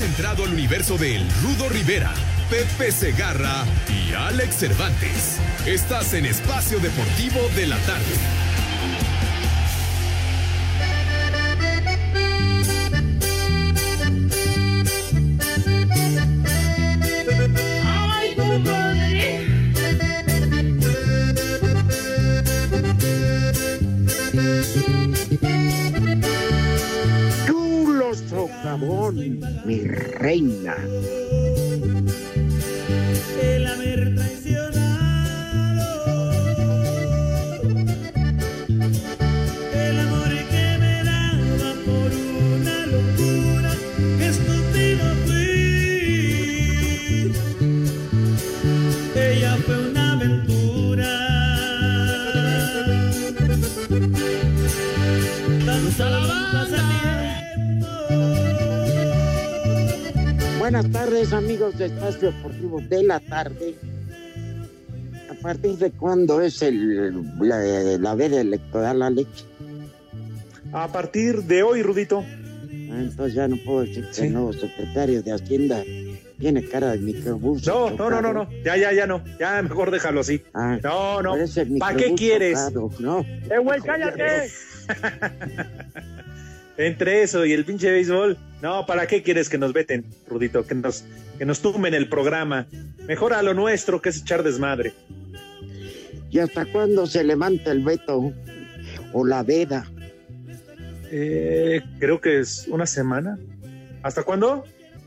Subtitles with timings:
[0.00, 2.14] Has entrado al universo de El Rudo Rivera,
[2.48, 5.36] Pepe Segarra y Alex Cervantes.
[5.66, 8.49] Estás en Espacio Deportivo de la Tarde.
[28.70, 30.76] Socavón, mi reina.
[60.70, 63.74] Buenas tardes, amigos de Espacio Deportivo de la Tarde.
[65.28, 67.58] ¿A partir de cuándo es el, la,
[67.98, 69.46] la veda electoral, Alex?
[70.72, 72.20] A partir de hoy, Rudito.
[72.20, 74.26] Ah, Entonces ya no puedo decir que Sí.
[74.26, 75.82] el nuevo secretario de Hacienda
[76.38, 77.66] tiene cara de microbús.
[77.66, 78.48] No, no, no, no, no.
[78.64, 79.24] Ya, ya, ya no.
[79.40, 80.40] Ya mejor déjalo así.
[80.54, 81.34] Ah, No, no.
[81.80, 82.56] ¿Para qué quieres?
[83.00, 84.48] No, ¡Eh, güey, cállate!
[86.76, 88.38] Entre eso y el pinche béisbol.
[88.62, 90.66] No, ¿para qué quieres que nos veten, Rudito?
[90.66, 91.04] Que nos,
[91.38, 92.66] que nos tumben el programa.
[93.06, 94.92] Mejor a lo nuestro, que es echar desmadre.
[96.30, 98.32] ¿Y hasta cuándo se levanta el veto
[99.12, 99.90] o la veda?
[101.10, 103.38] Eh, creo que es una semana.
[104.02, 104.64] ¿Hasta cuándo?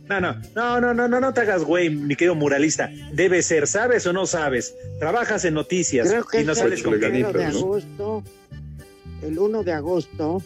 [0.09, 2.91] No, no, no, no, no, no, no te hagas güey, mi querido muralista.
[3.13, 4.75] Debe ser, ¿sabes o no sabes?
[4.99, 7.59] Trabajas en noticias Creo que y no es sales el con primero de canífero, ¿no?
[7.59, 8.23] agosto.
[9.21, 10.43] El 1 de agosto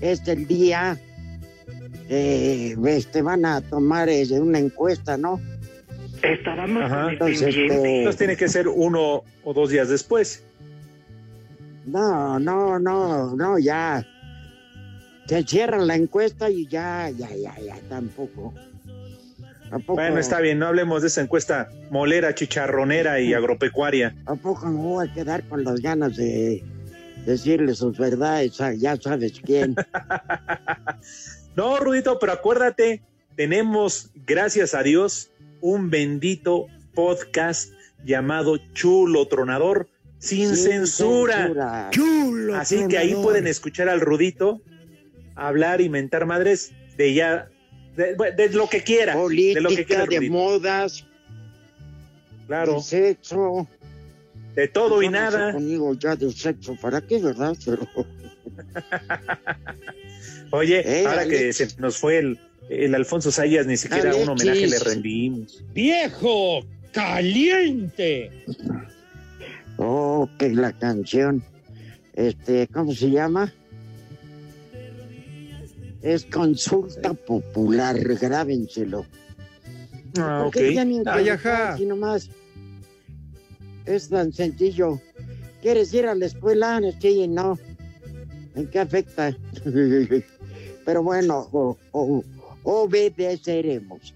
[0.00, 0.98] es el día
[2.12, 5.40] que este, van a tomar eh, una encuesta, ¿no?
[6.22, 7.10] Estábamos Ajá.
[7.12, 10.44] Entonces, este, Entonces tiene que ser uno o dos días después.
[11.86, 14.06] No, no, no, no, ya.
[15.26, 18.52] Se cierra la encuesta y ya, ya, ya, ya, tampoco.
[19.70, 24.14] Tampoco, Bueno, está bien, no hablemos de esa encuesta molera, chicharronera y agropecuaria.
[24.26, 26.62] Tampoco me voy a quedar con las ganas de
[27.24, 29.74] decirle sus verdades, a- ya sabes quién.
[31.56, 33.02] No, Rudito, pero acuérdate,
[33.36, 35.30] tenemos, gracias a Dios,
[35.60, 37.72] un bendito podcast
[38.04, 41.88] llamado Chulo Tronador, sin, censura.
[41.90, 42.56] Chulo.
[42.56, 44.60] Así que ahí pueden escuchar al Rudito
[45.34, 47.48] hablar y mentar madres de ya,
[47.96, 49.14] de, de lo que quiera.
[49.14, 51.06] Política, de lo que quiera, de modas,
[52.46, 53.66] Claro, de sexo.
[54.54, 55.52] de todo y no nada.
[55.52, 57.56] Conmigo ya de sexo, ¿para qué, verdad?
[57.64, 57.86] Pero
[60.52, 64.66] Oye, Eh, ahora que se nos fue el, el Alfonso Sayas, ni siquiera un homenaje
[64.66, 65.64] le rendimos.
[65.74, 66.60] ¡Viejo
[66.92, 68.30] caliente!
[69.78, 71.42] Oh, que la canción.
[72.14, 73.52] Este, ¿cómo se llama?
[76.02, 79.06] Es consulta popular, grábenselo.
[80.18, 80.52] Ah, ok.
[80.52, 81.72] ¿Por qué tienen que Ay, votar ajá.
[81.72, 82.28] así nomás?
[83.86, 85.00] Es tan sencillo.
[85.62, 86.80] ¿Quieres ir a la escuela?
[87.00, 87.58] Sí, no.
[88.54, 89.34] ¿En qué afecta?
[90.84, 92.24] Pero bueno, o- o-
[92.64, 94.14] obedeceremos.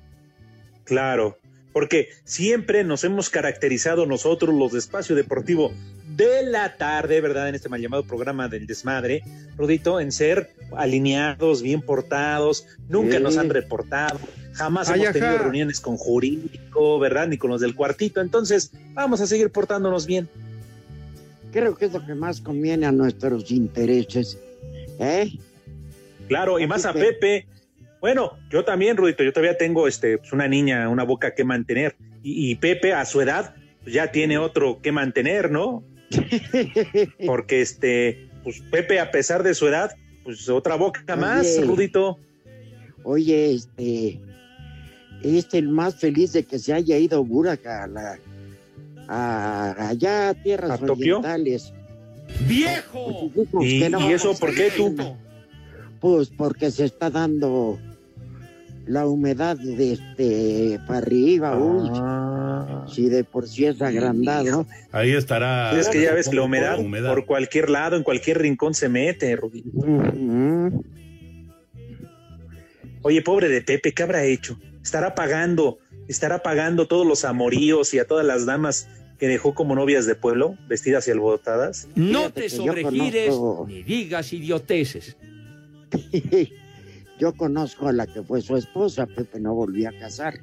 [0.85, 1.37] Claro,
[1.73, 5.73] porque siempre nos hemos caracterizado nosotros, los de Espacio Deportivo
[6.17, 7.49] de la tarde, ¿verdad?
[7.49, 9.23] En este mal llamado programa del desmadre,
[9.57, 13.23] Rudito, en ser alineados, bien portados, nunca Sí.
[13.23, 14.19] nos han reportado,
[14.55, 15.43] jamás Ay, hemos tenido ajá.
[15.43, 17.29] reuniones con jurídico, ¿verdad?
[17.29, 20.29] Ni con los del cuartito, entonces vamos a seguir portándonos bien.
[21.53, 24.39] Creo que es lo que más conviene a nuestros intereses.
[24.99, 25.31] ¿Eh?
[26.29, 27.47] Claro, y Así más a que- Pepe.
[28.01, 31.97] Bueno, yo también, Rudito, yo todavía tengo este, pues, una niña, una boca que mantener.
[32.23, 35.83] Y, y Pepe, a su edad, pues, ya tiene otro que mantener, ¿no?
[37.27, 39.91] Porque este, pues Pepe, a pesar de su edad,
[40.25, 41.67] pues otra boca más, Oye.
[41.67, 42.19] Rudito.
[43.03, 44.21] Oye, este,
[45.23, 48.19] es el más feliz de que se haya ido Burak a la,
[49.09, 51.73] a, allá a tierras orientales.
[52.49, 53.31] ¡Viejo!
[53.53, 54.95] Pues, ¿Y, no, y eso por qué tú?
[56.07, 57.81] Pues porque se está dando
[58.87, 62.87] la humedad de este para arriba, uy, Ah.
[62.89, 64.69] si de por sí es agrandado.
[64.93, 65.77] Ahí estará.
[65.77, 68.89] Es que ya ves que la Por humedad, por cualquier lado, en cualquier rincón se
[68.89, 69.69] mete, Rudito.
[69.75, 70.85] Ujú.
[73.03, 74.61] Oye, pobre de Pepe, ¿qué habrá hecho?
[74.85, 78.89] Estará pagando, estará pagando todos los amoríos y a todas las damas
[79.19, 81.89] que dejó como novias de pueblo, vestidas y alborotadas.
[81.97, 83.35] No te sobregires
[83.67, 85.17] ni digas idioteces.
[87.19, 90.39] Yo conozco a la que fue su esposa, Pepe no volvió a casar.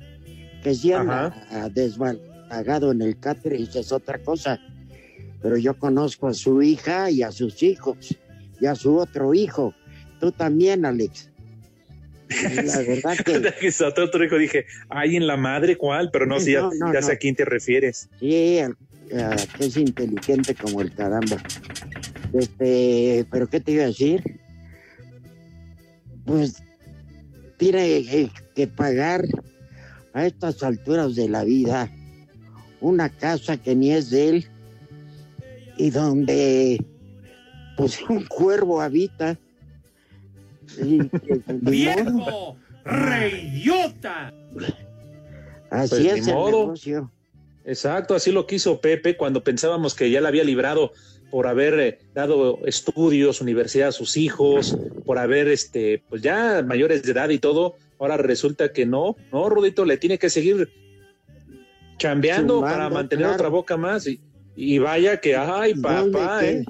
[0.63, 4.60] Que si anda desbalagado en el cáter, esa es otra cosa.
[5.42, 8.18] Pero yo conozco a su hija y a sus hijos
[8.60, 9.75] y a su otro hijo.
[10.19, 11.30] Tú también, Alex.
[12.63, 13.69] La verdad que
[14.01, 16.10] otro hijo, dije, ay, en la madre, ¿cuál?
[16.12, 18.10] Pero no, sí, ya, No, no, ya sé a quién te refieres.
[18.19, 18.72] sí, a-
[19.57, 21.44] que es inteligente como el caramba.
[22.34, 24.24] Este, pero ¿qué te iba a decir?
[26.25, 26.63] Pues
[27.57, 29.25] tiene que pagar
[30.13, 31.89] a estas alturas de la vida
[32.81, 34.47] una casa que ni es de él
[35.77, 36.83] y donde
[37.77, 39.37] pues un cuervo habita.
[41.61, 42.55] ¡Viejo!
[42.85, 44.33] ¡Reidiota!
[45.69, 46.59] así Pues, es el modo.
[46.65, 47.11] negocio.
[47.65, 50.92] Exacto, así lo quiso Pepe cuando pensábamos que ya la había librado
[51.31, 57.04] por haber eh, dado estudios, universidad a sus hijos, por haber, este, pues ya mayores
[57.04, 57.75] de edad y todo.
[58.00, 60.69] Ahora resulta que no, no, Rudito, le tiene que seguir
[61.98, 63.36] chambeando para mantener claro.
[63.36, 64.06] otra boca más.
[64.06, 64.19] Y,
[64.56, 66.66] y vaya que, ay, ¿Dónde papá, ¿eh?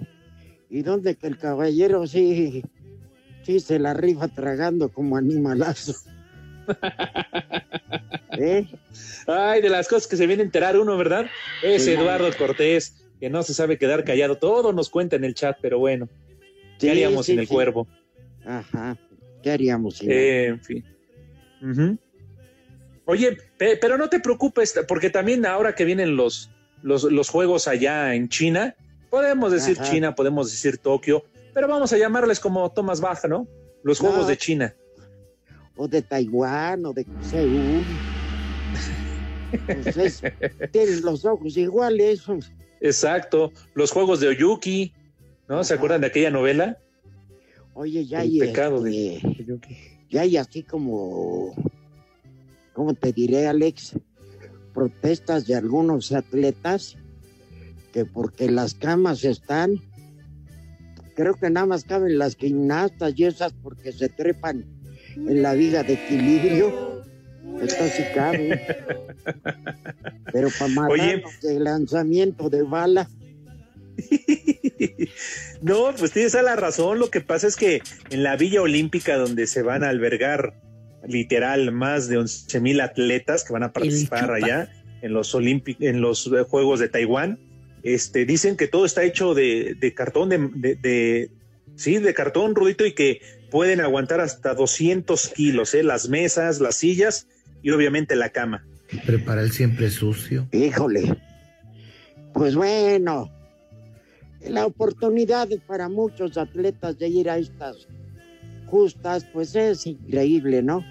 [0.69, 2.63] ¿Y dónde que el caballero sí,
[3.43, 5.93] sí se la rifa tragando como animalazo?
[8.37, 8.65] ¿Eh?
[9.27, 11.25] Ay, de las cosas que se viene a enterar uno, ¿verdad?
[11.61, 11.91] Es Sí.
[11.91, 14.37] Eduardo Cortés, que no se sabe quedar callado.
[14.37, 16.09] Todo nos cuenta en el chat, pero bueno,
[16.79, 17.87] ¿qué Sí, haríamos sí, sin el cuervo?
[18.45, 18.97] Ajá.
[19.41, 20.11] ¿Qué haríamos sin?
[20.11, 20.85] Eh, en fin.
[21.61, 21.97] Ujú.
[23.05, 26.49] Oye, pe- pero no te preocupes, porque también ahora que vienen los,
[26.81, 28.75] los, los juegos allá en China,
[29.09, 29.91] podemos decir Ajá.
[29.91, 33.47] China, podemos decir Tokio, pero vamos a llamarles como Thomas Baja, ¿no?
[33.83, 34.09] Los No.
[34.09, 34.73] juegos de China.
[35.75, 37.87] O de Taiwán, o de Seúl.
[39.65, 40.21] Pues es-
[40.71, 42.23] tienen los ojos iguales.
[42.81, 44.93] Exacto, los juegos de Oyuki,
[45.47, 45.63] ¿no?
[45.63, 46.77] ¿Se acuerdan de aquella novela?
[47.75, 48.89] Oye, ya El hay, pecado este,
[49.27, 49.77] de Oyuki.
[50.09, 51.55] ya hay así como,
[52.73, 53.93] ¿cómo te diré, Alex?
[54.73, 56.97] Protestas de algunos atletas
[57.93, 59.79] que porque las camas están,
[61.15, 64.65] creo que nada más caben las gimnastas y esas porque se trepan
[65.15, 66.91] en la viga de equilibrio.
[67.61, 68.61] Esto sí cabe.
[70.31, 71.17] Pero para Oye.
[71.17, 73.09] matarnos de lanzamiento de bala,
[75.61, 76.99] No, pues tienes toda la razón.
[76.99, 80.53] Lo que pasa es que en la Villa Olímpica, donde se van a albergar
[81.07, 84.69] literal más de 11 mil atletas que van a participar allá
[85.01, 87.39] en los en los eh, Juegos de Taiwán,
[87.83, 91.29] este, dicen que todo está hecho de, de cartón, de, de- de-
[91.75, 93.21] sí, de cartón, Rudito, y que
[93.51, 95.83] pueden aguantar hasta 200 kilos, ¿eh?
[95.83, 97.27] las mesas, las sillas
[97.63, 98.63] y obviamente la cama.
[99.05, 100.47] Prepara el siempre sucio.
[100.51, 101.17] híjole.
[102.33, 103.31] Pues bueno,
[104.47, 107.87] la oportunidad para muchos atletas de ir a estas
[108.67, 110.83] justas, pues es increíble, ¿no?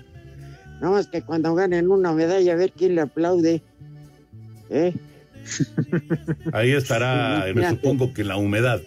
[0.81, 3.63] Nada más que cuando ganen una medalla, a ver quién le aplaude.
[4.71, 4.95] ¿Eh?
[6.53, 8.81] Ahí estará, Sí, me supongo que la humedad.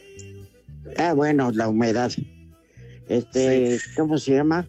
[0.98, 2.12] Ah, bueno, la humedad.
[3.08, 4.68] Este, ¿cómo se llama?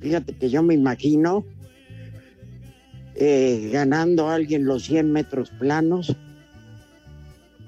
[0.00, 1.44] Fíjate que yo me imagino
[3.16, 6.14] eh, ganando a alguien los 100 metros planos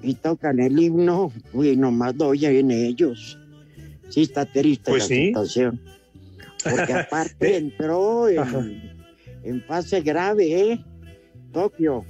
[0.01, 3.37] y tocan el himno, uy, nomás doy en ellos.
[4.09, 5.27] Sí está triste Pues la sí.
[5.27, 5.81] situación.
[6.63, 8.95] Porque aparte entró en,
[9.43, 10.85] en fase grave, ¿eh?
[11.51, 12.05] Tokio.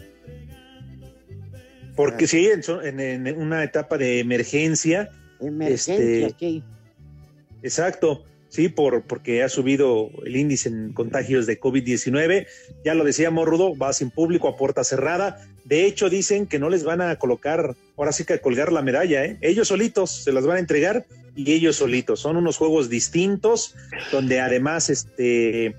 [1.96, 5.10] Porque sí, en una etapa de emergencia,
[5.41, 6.63] Emergencia, Este, sí.
[7.63, 12.48] Exacto, sí, por, porque ha subido el índice en contagios de COVID-19.
[12.84, 15.48] Ya lo decíamos, Rudo, va sin público a puerta cerrada.
[15.63, 18.82] De hecho, dicen que no les van a colocar, ahora sí que a colgar la
[18.82, 19.38] medalla, ¿eh?
[19.41, 22.20] Ellos solitos se las van a entregar y ellos solitos.
[22.20, 23.75] Son unos juegos distintos,
[24.12, 25.75] donde además, este,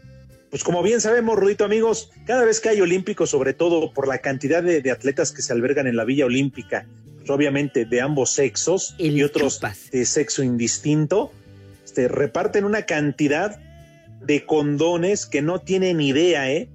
[0.49, 4.19] pues como bien sabemos, Rudito, amigos, cada vez que hay olímpicos, sobre todo por la
[4.19, 6.87] cantidad de, de atletas que se albergan en la Villa Olímpica,
[7.19, 9.91] pues obviamente de ambos sexos El y otros chupas.
[9.91, 11.33] de sexo indistinto,
[11.91, 13.59] este, reparten una cantidad
[14.25, 16.69] de condones que no tienen idea, ¿eh?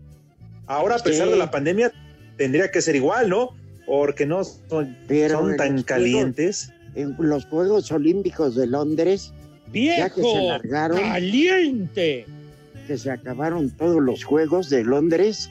[0.68, 1.32] Ahora, a pesar Sí.
[1.34, 1.92] de la pandemia,
[2.38, 3.52] tendría que ser igual, ¿no?
[3.86, 6.72] Porque no son, Pero son tan calientes.
[6.96, 9.32] en los Juegos Olímpicos de Londres,
[9.74, 10.48] ya que se ¡Viejo!
[10.50, 12.26] largaron, ¡Caliente!
[12.88, 15.50] que se acabaron todos los Juegos de Londres,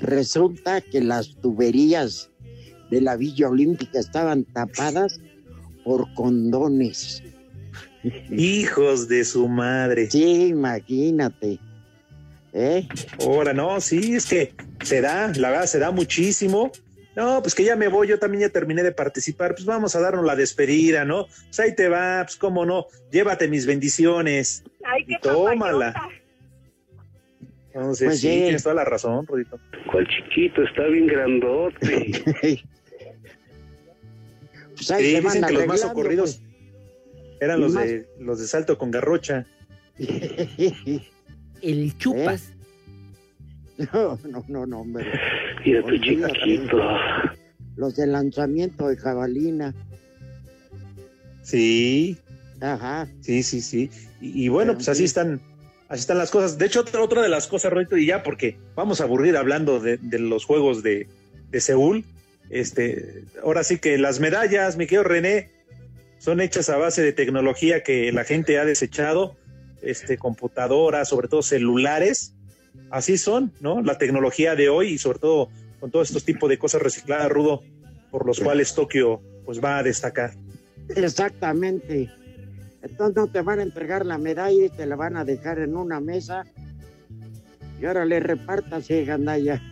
[0.00, 2.30] resulta que las tuberías
[2.90, 5.18] de la Villa Olímpica estaban tapadas
[5.84, 7.22] por condones.
[8.30, 10.10] Hijos de su madre.
[10.10, 11.58] Sí, imagínate.
[12.52, 12.86] ¿Eh?
[13.20, 14.52] Ahora, no, sí, es que
[14.82, 16.72] se da, la verdad, se da muchísimo.
[17.14, 20.00] No, pues que ya me voy, yo también ya terminé de participar, pues vamos a
[20.00, 21.26] darnos la despedida, ¿no?
[21.26, 24.62] Pues ahí te va, pues cómo no, llévate mis bendiciones.
[24.84, 25.94] Ay, y tómala.
[27.72, 28.40] Entonces, Pues sí, sí.
[28.42, 29.58] tienes toda la razón, Rudito.
[29.90, 30.62] ¿Cuál chiquito?
[30.62, 32.64] Está bien grandote.
[34.76, 36.40] Pues ahí Sí, se van dicen que los más arreglando, socorridos
[37.40, 39.46] eran los más- de, los de salto con garrocha.
[41.62, 42.52] El chupas.
[43.92, 45.06] No, no, no, no, hombre.
[45.64, 46.78] Mira tu chiquito.
[47.76, 49.74] Los de lanzamiento de jabalina.
[51.42, 52.16] Sí,
[52.60, 53.08] Ajá.
[53.20, 53.90] sí, sí, sí.
[54.20, 54.90] Y, y bueno, Pero pues sí.
[54.92, 55.40] así están,
[55.88, 56.58] así están las cosas.
[56.58, 59.80] De hecho, otra, otra de las cosas, Rudito, y ya porque vamos a aburrir hablando
[59.80, 61.08] de, de los juegos de,
[61.50, 62.04] de Seúl.
[62.50, 65.50] Este, ahora sí que las medallas, mi querido René,
[66.20, 69.36] son hechas a base de tecnología que la gente ha desechado,
[69.80, 72.34] este, computadoras, sobre todo celulares.
[72.90, 73.80] Así son, ¿no?
[73.80, 75.48] La tecnología de hoy y sobre todo
[75.80, 77.62] con todos estos tipos de cosas recicladas, Rudo,
[78.10, 80.34] por los cuales Tokio pues va a destacar.
[80.94, 82.10] Exactamente.
[82.82, 85.74] Entonces no te van a entregar la medalla y te la van a dejar en
[85.74, 86.44] una mesa.
[87.80, 89.62] Y ahora le repartas, eh, gandalla.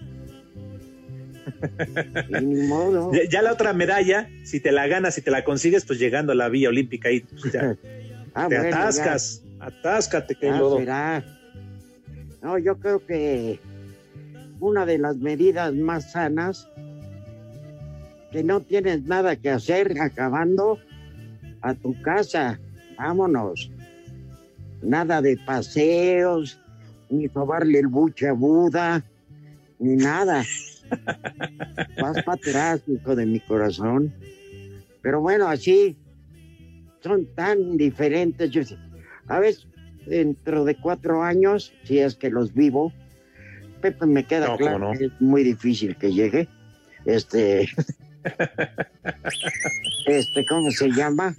[2.69, 3.13] Modo.
[3.13, 6.33] Ya, ya la otra medalla, si te la ganas, si te la consigues, pues llegando
[6.33, 7.77] a la Villa Olímpica ahí pues, ya,
[8.35, 8.79] Ah, te bueno, ya.
[8.83, 11.25] atascas, atáscate, que Ah, será.
[12.43, 13.59] No, yo creo que
[14.61, 16.69] una de las medidas más sanas,
[18.31, 20.79] que no tienes nada que hacer acabando
[21.63, 22.61] a tu casa.
[22.99, 23.71] Vámonos.
[24.83, 26.61] Nada de paseos,
[27.11, 29.03] ni robarle el buche a Buda,
[29.79, 30.45] ni nada.
[32.01, 34.15] Vas para atrás, hijo de mi corazón.
[35.03, 35.97] Pero bueno, así
[37.01, 38.51] son tan diferentes.
[38.51, 38.63] Yo,
[39.27, 39.67] a veces,
[40.07, 42.93] dentro de cuatro años, si es que los vivo,
[43.81, 44.93] Pepe me queda No, claro no.
[44.93, 46.49] que es muy difícil que llegue.
[47.05, 47.69] Este,
[50.07, 51.35] este, ¿cómo se llama?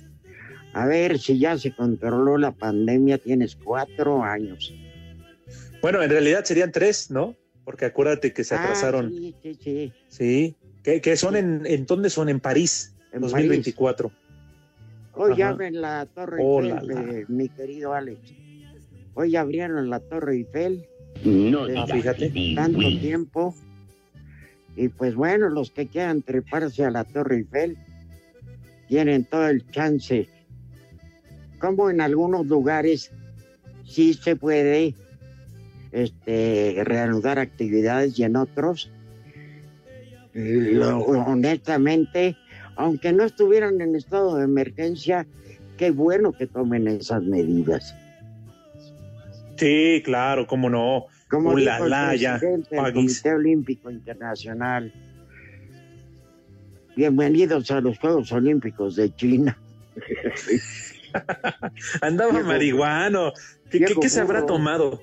[0.73, 4.73] A ver si ya se controló la pandemia, tienes cuatro años.
[5.81, 7.35] Bueno, en realidad serían tres, ¿no?
[7.69, 9.11] Porque acuérdate que se Ah, atrasaron.
[9.11, 9.93] sí, sí, sí.
[10.07, 10.55] sí.
[10.81, 14.11] Que, que son en, en dónde son en París, En 2024.
[15.13, 15.49] Hoy Ajá.
[15.49, 17.11] abren la Torre Oh, Eiffel, la, la.
[17.19, 18.17] eh, mi querido Alex.
[19.13, 20.83] Hoy abrieron la Torre Eiffel.
[21.23, 22.55] No, Ah, fíjate.
[22.55, 23.53] Tanto tiempo.
[24.75, 27.77] Y pues bueno, los que quieran treparse a la Torre Eiffel
[28.87, 30.27] tienen todo el chance.
[31.59, 33.11] Como en algunos lugares
[33.85, 34.95] sí se puede
[35.91, 38.91] este, reanudar actividades y en otros,
[40.33, 42.37] lo- honestamente,
[42.75, 45.27] aunque no estuvieran en estado de emergencia,
[45.77, 47.95] qué bueno que tomen esas medidas.
[49.57, 51.05] Sí, claro, cómo no.
[51.29, 53.21] Como Uh, dijo el la, ya, presidente del paguis.
[53.21, 54.93] Comité Olímpico Internacional.
[56.95, 59.57] Bienvenidos a los Juegos Olímpicos de China.
[62.01, 63.33] Andaba marihuano.
[63.69, 65.01] ¿Qué, qué, viejo qué se habrá tomado?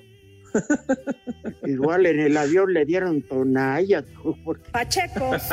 [1.65, 4.03] Igual en el avión le dieron tonalla.
[4.43, 5.43] porque- Pachecos,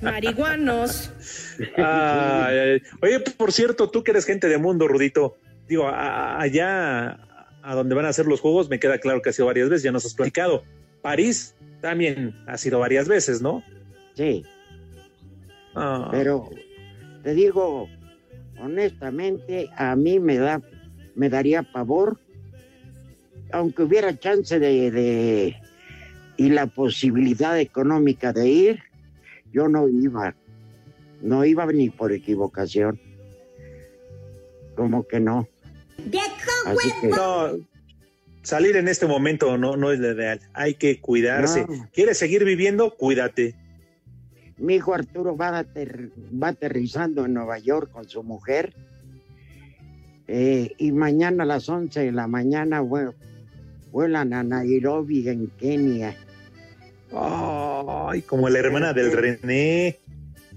[0.00, 1.12] marihuanos.
[1.76, 2.82] Ay, ay.
[3.02, 5.36] Oye, por cierto, tú que eres gente de mundo, Rudito,
[5.68, 7.18] digo, a- a- allá
[7.62, 9.82] a donde van a hacer los juegos, me queda claro que ha sido varias veces,
[9.84, 10.64] ya nos has platicado.
[11.00, 13.62] París también ha sido varias veces, ¿no?
[14.14, 14.44] Sí,
[15.74, 16.50] Ah, pero
[17.22, 17.88] te digo,
[18.60, 20.60] honestamente, a mí me da,
[21.14, 22.18] me daría pavor,
[23.52, 25.56] aunque hubiera chance de, de-
[26.36, 28.80] y la posibilidad económica de ir,
[29.52, 30.34] yo no iba,
[31.20, 32.98] no iba ni por equivocación,
[34.74, 35.46] como que no.
[36.66, 37.58] Así que no,
[38.42, 40.40] salir en este momento no, no es lo ideal.
[40.54, 41.66] Hay que cuidarse.
[41.68, 41.88] No.
[41.92, 42.94] ¿Quieres seguir viviendo?
[42.96, 43.54] Cuídate.
[44.56, 46.10] mi hijo Arturo va, ater-
[46.42, 48.74] va aterrizando en Nueva York con su mujer
[50.28, 53.12] eh, y mañana a las 11 de la mañana vue-
[53.92, 56.16] vuelan a Nairobi en Kenia.
[57.14, 59.98] Ay, como la hermana del René,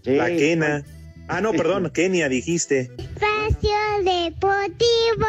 [0.03, 0.83] Sí, la Kena.
[1.27, 2.91] Ah, no, perdón, Kenia dijiste.
[2.97, 5.27] Espacio Deportivo.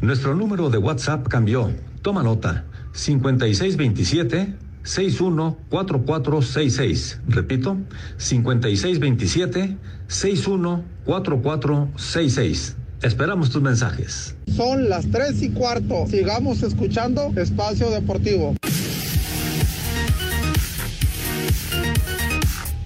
[0.00, 1.70] Nuestro número de WhatsApp cambió.
[2.02, 2.64] Toma nota.
[2.92, 4.54] 5627
[4.84, 7.20] 614466.
[7.28, 7.76] Repito,
[8.18, 12.76] 5627 614466.
[13.02, 14.34] Esperamos tus mensajes.
[14.54, 16.06] Son las tres y cuarto.
[16.08, 18.54] Sigamos escuchando Espacio Deportivo.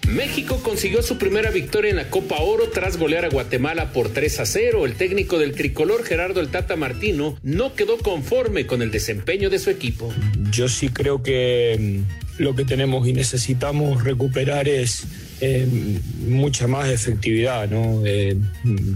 [0.09, 4.41] México consiguió su primera victoria en la Copa Oro tras golear a Guatemala por 3
[4.41, 4.85] a 0.
[4.85, 9.61] El técnico del tricolor Gerardo el Tata Martino no quedó conforme con el desempeño de
[9.61, 10.13] su equipo.
[10.51, 12.05] Yo sí creo que
[12.39, 15.05] mm, lo que tenemos y necesitamos recuperar es
[15.41, 15.67] eh,
[16.27, 18.03] mucha más efectividad, ¿no?
[18.05, 18.37] Eh,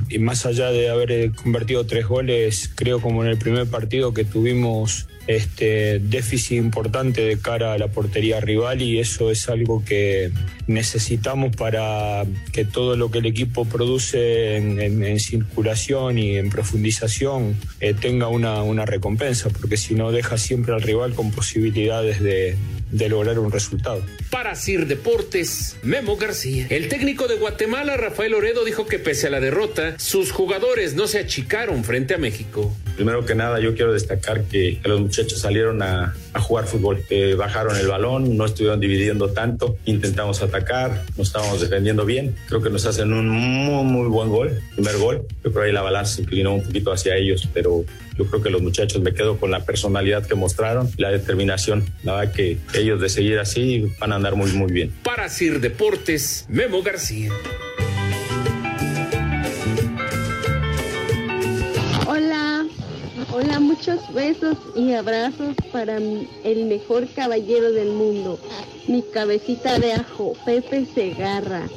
[0.09, 4.13] y más allá de haber eh, convertido tres goles, creo como en el primer partido
[4.13, 9.83] que tuvimos este déficit importante de cara a la portería rival y eso es algo
[9.85, 10.31] que
[10.67, 17.95] necesitamos para que todo lo que el equipo produce en, circulación y en profundización eh,
[17.95, 22.57] tenga una, una recompensa, porque si no deja siempre al rival con posibilidades de,
[22.95, 24.05] de lograr un resultado.
[24.31, 26.67] Para Sir Deportes, Memo García.
[26.71, 31.09] El técnico de Guatemala, Rafael Oredo, dijo que pese a la derrota, sus jugadores no
[31.09, 32.73] se achicaron frente a México.
[32.97, 37.77] Primero que nada, yo quiero destacar que, los muchachos salieron a, jugar fútbol, que bajaron
[37.77, 42.35] el balón, no estuvieron dividiendo tanto, intentamos atacar, nos estábamos defendiendo bien.
[42.49, 45.27] Creo que nos hacen un muy, muy buen gol, primer gol.
[45.45, 47.85] Yo creo ahí la balanza se inclinó un poquito hacia ellos, pero
[48.19, 51.85] yo creo que los muchachos me quedo con la personalidad que mostraron la determinación.
[52.03, 54.93] La verdad que ellos de seguir así van a andar muy, muy bien.
[55.03, 57.31] Para Sir Deportes, Memo García.
[63.87, 68.38] Muchos besos y abrazos para el mejor caballero del mundo,
[68.88, 71.69] mi cabecita de ajo, Pepe Segarra.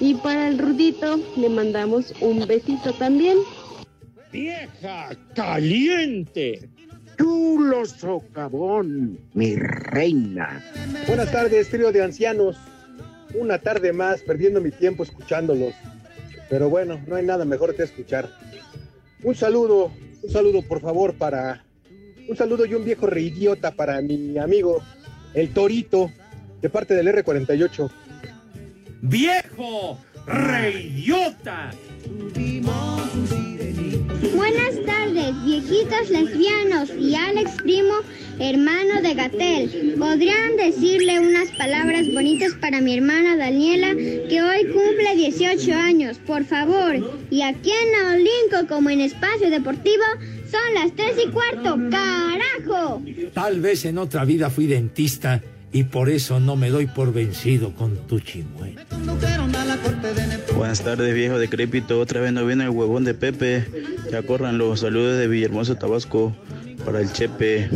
[0.00, 3.36] Y para el Rudito le mandamos un besito también.
[4.32, 6.70] ¡Vieja caliente!
[7.18, 10.64] ¡Chulo socavón, mi reina!
[11.06, 12.56] Buenas tardes, trío de ancianos.
[13.34, 15.74] Una tarde más perdiendo mi tiempo escuchándolos.
[16.48, 18.30] Pero bueno, no hay nada mejor que escuchar.
[19.22, 19.90] Un saludo,
[20.22, 21.64] un saludo por favor para...
[22.28, 24.82] Un saludo y un viejo reidiota para mi amigo,
[25.32, 26.10] el Torito,
[26.60, 27.90] de parte del R48.
[29.00, 29.98] ¡Viejo!
[30.26, 31.70] ¡Reidiota!
[34.34, 37.94] Buenas tardes, viejitos lesbianos y Alex Primo,
[38.38, 39.94] hermano de Gatel.
[39.98, 46.44] ¿Podrían decirle unas palabras bonitas para mi hermana Daniela, que hoy cumple 18 años, por
[46.44, 46.96] favor?
[47.30, 50.04] Y aquí en Naolinco, como en Espacio Deportivo,
[50.50, 53.02] son las 3 y cuarto, ¡carajo!
[53.34, 57.74] Tal vez en otra vida fui dentista y por eso no me doy por vencido
[57.74, 58.80] con tu chimuelo.
[60.56, 62.00] Buenas tardes, viejo decrépito.
[62.00, 63.66] Otra vez no viene el huevón de Pepe.
[64.10, 66.34] Ya corran los saludos de Villahermosa, Tabasco,
[66.84, 67.68] para el Chepe.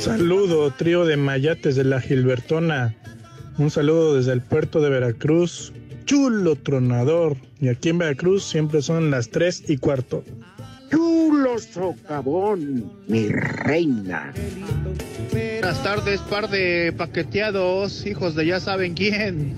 [0.00, 2.94] Saludo, trío de mayates de la Gilbertona.
[3.56, 5.72] Un saludo desde el puerto de Veracruz.
[6.04, 7.36] Chulo tronador.
[7.60, 10.24] Y aquí en Veracruz siempre son las 3 y cuarto.
[10.90, 14.32] ¡Chulo socavón, mi reina!
[15.32, 19.54] Buenas tardes, par de paqueteados, hijos de ya saben quién.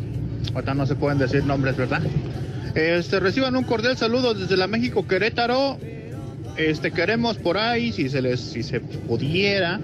[0.55, 2.03] Ahorita no se pueden decir nombres, ¿verdad?
[2.75, 5.79] Este, reciban un cordial saludo desde la México Querétaro.
[6.57, 9.81] Este, queremos por ahí, si se les, si se pudiera,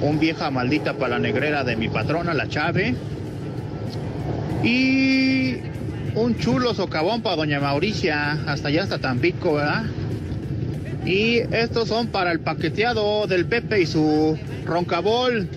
[0.00, 2.94] un vieja maldita para la negrera de mi patrona, la Chave.
[4.62, 5.56] Y
[6.14, 9.84] un chulo socavón para doña Mauricia, hasta allá hasta Tampico, ¿verdad?
[11.04, 15.48] Y estos son para el paqueteado del Pepe y su roncabol.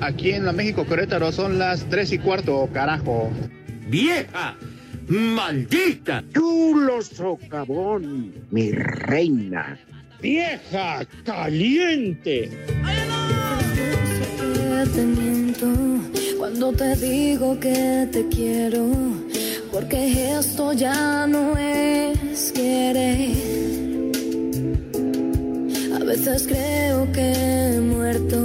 [0.00, 3.30] Aquí en la México Querétaro son las tres y cuarto, carajo.
[3.88, 4.56] ¡Vieja!
[5.08, 6.22] ¡Maldita!
[6.32, 9.78] ¡Chulo socavón, mi reina!
[10.20, 12.50] ¡Vieja caliente!
[14.84, 15.66] que te miento
[16.38, 18.86] cuando te digo que te quiero,
[19.72, 23.30] porque esto ya no es querer.
[25.94, 27.32] A veces creo que
[27.76, 28.36] he muerto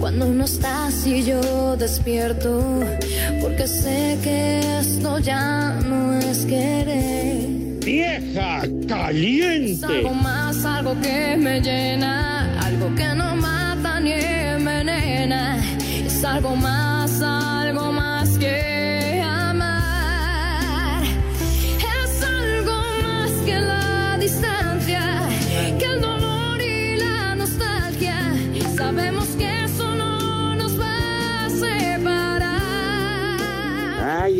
[0.00, 2.60] cuando no estás y yo despierto,
[3.40, 7.46] porque sé que esto ya no es querer.
[7.84, 9.86] ¡Vieja Es caliente!
[9.86, 15.56] algo más, algo que me llena, algo que no mata ni envenena.
[16.06, 16.87] Es algo más,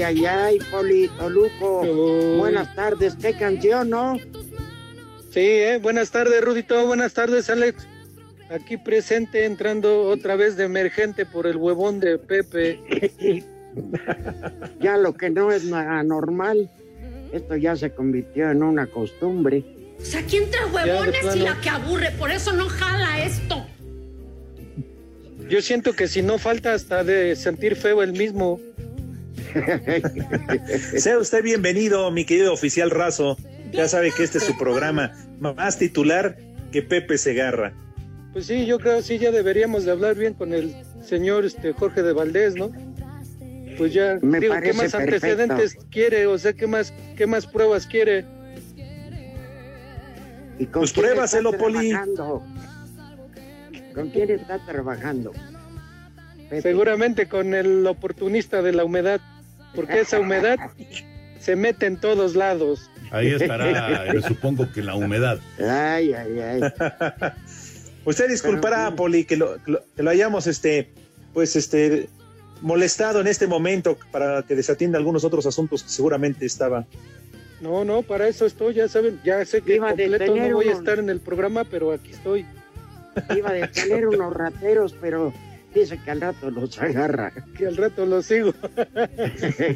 [0.08, 1.84] Ay, ay, Polito Luco.
[2.38, 4.16] Buenas tardes, ¿qué canción, no?
[5.30, 6.86] Sí, eh, buenas tardes, Rudito.
[6.86, 7.86] Buenas tardes, Alex.
[8.48, 12.80] Aquí presente, entrando otra vez de emergente por el huevón de Pepe.
[14.80, 16.70] Ya lo que no es anormal,
[17.32, 19.62] esto ya se convirtió en una costumbre.
[20.00, 23.64] O sea, aquí entre huevones y la que aburre, por eso no jala esto.
[25.50, 28.58] Yo siento que si no falta hasta de sentir feo el mismo.
[30.98, 33.36] Sea usted bienvenido, mi querido oficial Razo.
[33.72, 36.36] Ya sabe que este es su programa más titular
[36.72, 37.72] que Pepe Segarra.
[38.32, 41.72] Pues sí, yo creo que sí, ya deberíamos de hablar bien con el señor este,
[41.72, 42.70] Jorge de Valdés, ¿no?
[43.76, 44.98] Pues ya, Me digo, ¿qué más perfecto.
[44.98, 46.26] antecedentes quiere?
[46.26, 48.24] O sea, ¿qué más, qué más pruebas quiere?
[50.58, 51.90] ¿Y con Pues quién está pruébaselo, Poli.
[51.90, 52.42] trabajando?
[53.94, 55.32] ¿Con quién está trabajando?
[56.50, 56.62] Pepe.
[56.62, 59.20] Seguramente con el oportunista de la humedad,
[59.74, 60.58] porque esa humedad
[61.40, 62.90] se mete en todos lados.
[63.10, 65.38] Ahí estará, yo supongo que la humedad.
[65.58, 66.60] Ay, ay, ay.
[68.04, 70.90] Usted disculpará, Poli, que lo, que lo- que lo hayamos, este,
[71.32, 72.08] pues, este,
[72.60, 76.86] molestado en este momento para que desatienda algunos otros asuntos que seguramente estaba.
[77.60, 80.72] No, no, para eso estoy, ya saben, ya sé que Iba completo no voy a
[80.72, 82.46] estar en el programa, pero aquí estoy.
[83.36, 85.32] Iba a detener unos rateros, pero
[85.74, 87.32] dice que al rato los agarra.
[87.56, 88.54] Que al rato lo sigo.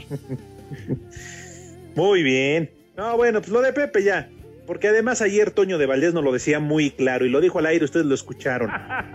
[1.95, 2.71] Muy bien.
[2.97, 4.29] No, bueno, pues lo de Pepe ya.
[4.67, 7.67] Porque además ayer Toño de Valdés nos lo decía muy claro y lo dijo al
[7.67, 8.71] aire, ustedes lo escucharon.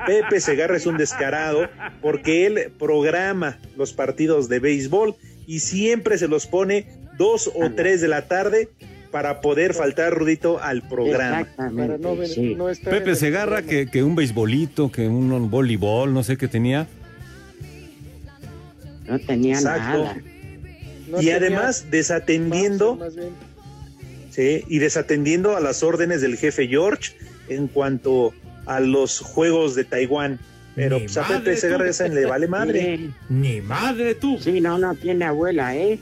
[0.05, 1.69] Pepe Segarra es un descarado
[2.01, 5.15] porque él programa los partidos de béisbol
[5.47, 6.87] y siempre se los pone
[7.17, 8.69] dos o tres de la tarde
[9.11, 11.47] para poder faltar, Rudito, al programa.
[11.55, 12.55] Para no, sí.
[12.55, 16.47] no estar en Pepe Segarra, que, que un beisbolito, que un voleibol, no sé qué
[16.47, 16.87] tenía.
[19.07, 20.03] No tenía Exacto.
[20.03, 20.17] nada.
[21.07, 23.29] No y tenía además desatendiendo, más bien.
[24.29, 27.13] sí, y desatendiendo a las órdenes del jefe George
[27.47, 28.33] en cuanto
[28.65, 30.39] a los juegos de Taiwán.
[30.75, 32.97] Pero Ni pues, a Pepe Segarra le vale madre.
[32.97, 34.37] Sí, Ni madre tú.
[34.39, 35.97] sí, no, no tiene abuela, ¿eh?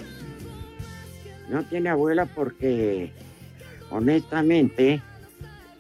[1.49, 3.11] No tiene abuela porque,
[3.91, 5.01] honestamente,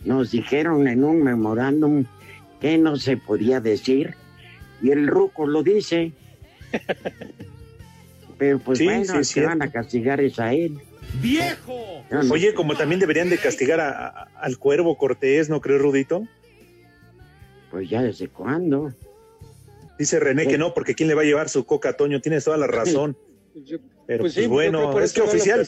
[0.03, 2.05] nos dijeron en un memorándum
[2.61, 4.13] que no se podía decir
[4.81, 6.11] y el ruco lo dice.
[8.37, 10.77] Pero pues Sí, bueno, sí, que van a castigar es a él.
[11.21, 12.03] ¡Viejo!
[12.11, 16.27] No- Oye, como también deberían de castigar a- a- al cuervo Cortés, ¿no crees, Rudito?
[17.71, 18.93] Pues ya desde cuándo.
[19.97, 22.19] Dice René que no, porque ¿quién le va a llevar su coca a Toño?
[22.19, 23.15] Tienes toda la razón.
[24.05, 25.67] Pues Pero pues pues, sí, bueno, por es que oficial.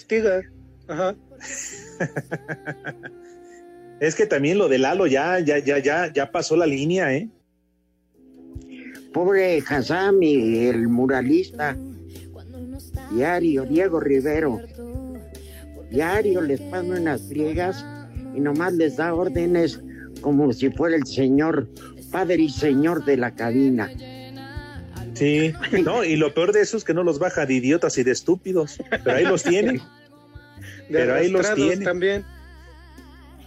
[0.87, 1.15] Ajá.
[3.99, 7.29] es que también lo de Lalo ya, ya, ya, ya, ya pasó la línea, ¿eh?
[9.11, 11.75] Pobre Hazami, el muralista.
[13.11, 14.61] Diario, Diego Rivero.
[15.89, 17.83] Diario les pone unas friegas
[18.35, 19.81] y nomás les da órdenes
[20.21, 21.67] como si fuera el señor,
[22.11, 23.89] padre y señor de la cabina.
[25.17, 25.53] Sí,
[25.83, 28.11] no, y lo peor de eso es que no los baja de idiotas y de
[28.11, 29.73] estúpidos, pero ahí los tiene.
[29.73, 29.81] De
[30.89, 31.85] Pero ahí los arrastrados tiene.
[31.85, 32.25] también.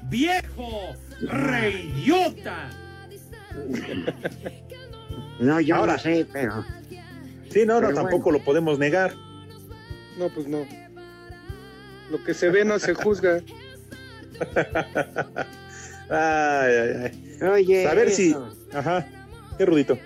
[0.09, 0.94] ¡Viejo!
[1.22, 2.70] ¡Reyota!
[5.38, 5.94] No, yo Ahora.
[5.94, 6.64] no sé, pero
[7.50, 9.12] Sí, no, tampoco lo podemos negar.
[10.18, 10.66] No, pues no.
[12.11, 13.40] Lo que se ve no se juzga.
[16.12, 17.48] Ay, ay, ay.
[17.48, 18.35] oye, A ver si.
[18.72, 19.06] Ajá.
[19.56, 19.96] Qué rudito.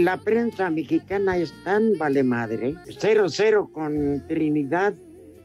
[0.00, 2.74] La prensa mexicana es tan vale madre.
[2.86, 4.94] 0-0 con Trinidad,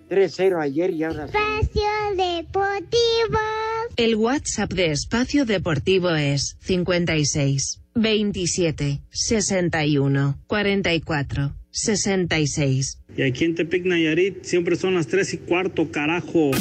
[0.10, 1.34] 3-0 ayer y ahora sí.
[1.34, 1.84] Espacio
[2.16, 3.40] Deportivo.
[3.98, 13.00] El WhatsApp de Espacio Deportivo es 56 27 61 44 66.
[13.18, 16.52] Y aquí en Tepic Nayarit siempre son las 3 y cuarto, carajo.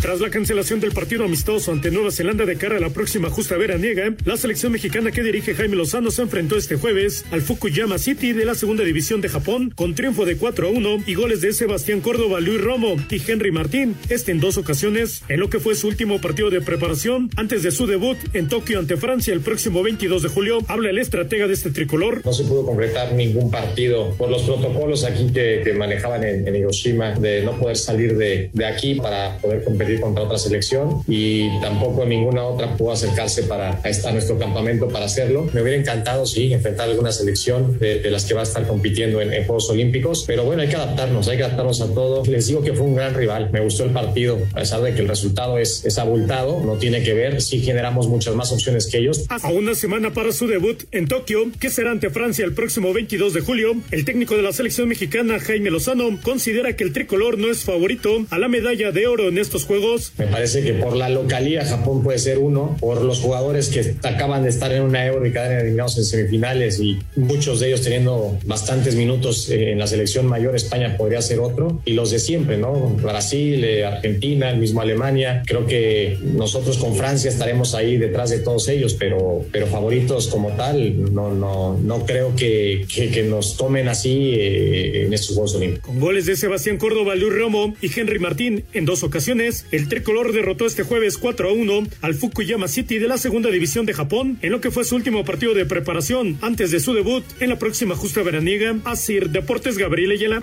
[0.00, 3.56] Tras la cancelación del partido amistoso ante Nueva Zelanda de cara a la próxima justa
[3.56, 8.32] veraniega, la selección mexicana que dirige Jaime Lozano se enfrentó este jueves al Fukuyama City
[8.32, 11.52] de la segunda división de Japón con triunfo de 4 a 1 y goles de
[11.52, 15.74] Sebastián Córdoba, Luis Romo y Henry Martín, este en dos ocasiones, en lo que fue
[15.74, 19.82] su último partido de preparación antes de su debut en Tokio ante Francia el próximo
[19.82, 20.58] 22 de julio.
[20.68, 22.22] Habla el estratega de este tricolor.
[22.24, 26.54] No se pudo concretar ningún partido por los protocolos aquí que, que manejaban en, en
[26.54, 31.48] Hiroshima de no poder salir de, de aquí para poder competir contra otra selección y
[31.60, 35.48] tampoco ninguna otra pudo acercarse para a esta- a nuestro campamento para hacerlo.
[35.52, 39.20] Me hubiera encantado, sí, enfrentar alguna selección de, de las que va a estar compitiendo
[39.20, 42.24] en, en Juegos Olímpicos, pero bueno, hay que adaptarnos, hay que adaptarnos a todo.
[42.26, 45.00] Les digo que fue un gran rival, me gustó el partido, a pesar de que
[45.02, 48.98] el resultado es, es abultado, no tiene que ver, sí generamos muchas más opciones que
[48.98, 49.24] ellos.
[49.28, 53.32] A una semana para su debut en Tokio, que será ante Francia el próximo 22
[53.34, 57.50] de julio, el técnico de la selección mexicana, Jaime Lozano, considera que el tricolor no
[57.50, 60.12] es favorito a la medalla de oro en estos Juegos juegos.
[60.18, 64.42] Me parece que por la localía Japón puede ser uno, por los jugadores que acaban
[64.42, 68.38] de estar en una euro y quedan eliminados en semifinales y muchos de ellos teniendo
[68.44, 71.80] bastantes minutos eh, en la selección mayor, España podría ser otro.
[71.84, 72.90] Y los de siempre, ¿no?
[73.02, 75.42] Brasil, eh, Argentina, el mismo Alemania.
[75.46, 80.50] Creo que nosotros con Francia estaremos ahí detrás de todos ellos, pero, pero favoritos como
[80.50, 85.54] tal, no, no, no creo que, que, que nos tomen así eh, en estos Juegos
[85.54, 85.86] Olímpicos.
[85.86, 90.32] Con goles de Sebastián Córdoba, Luis Romo y Henry Martín en dos ocasiones, el tricolor
[90.32, 94.38] derrotó este jueves 4 a 1 al Fukuyama City de la segunda división de Japón
[94.40, 97.58] en lo que fue su último partido de preparación antes de su debut en la
[97.58, 98.76] próxima justa veraniega.
[98.84, 100.42] Asir Deportes Gabriel Ayala.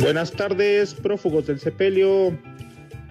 [0.00, 2.36] Buenas tardes, prófugos del sepelio.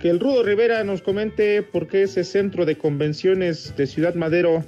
[0.01, 4.65] Que el Rudo Rivera nos comente por qué ese centro de convenciones de Ciudad Madero,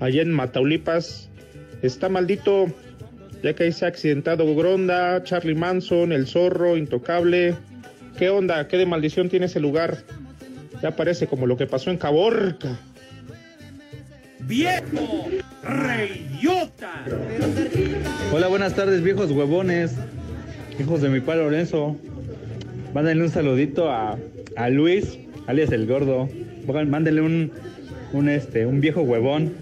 [0.00, 1.28] allá en Mataulipas,
[1.82, 2.74] está maldito,
[3.42, 7.54] ya que ahí se ha accidentado Gronda, Charlie Manson, El Zorro, Intocable.
[8.18, 8.66] ¿Qué onda?
[8.66, 9.98] ¿Qué de maldición tiene ese lugar?
[10.82, 12.78] Ya parece como lo que pasó en Caborca.
[14.40, 15.28] ¡Viejo!
[15.62, 17.04] ¡Reyota!
[18.32, 19.94] Hola, buenas tardes, viejos huevones.
[20.80, 21.96] Hijos de mi padre Lorenzo.
[22.94, 24.18] Mándenle un saludito a,
[24.56, 26.28] a Luis, alias el gordo.
[26.66, 27.52] Mándenle un,
[28.12, 29.52] un, este, un viejo huevón.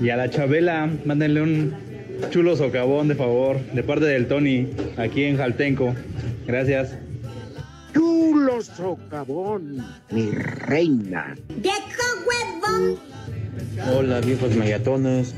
[0.00, 1.74] Y a la Chabela, mándenle un
[2.30, 5.94] chulo socavón de favor, de parte del Tony, aquí en Jaltenco.
[6.46, 6.96] Gracias.
[7.94, 11.36] Chulo socavón, mi reina.
[11.56, 11.78] ¡Viejo
[12.26, 12.98] huevón!
[13.94, 15.34] Hola viejos megatones,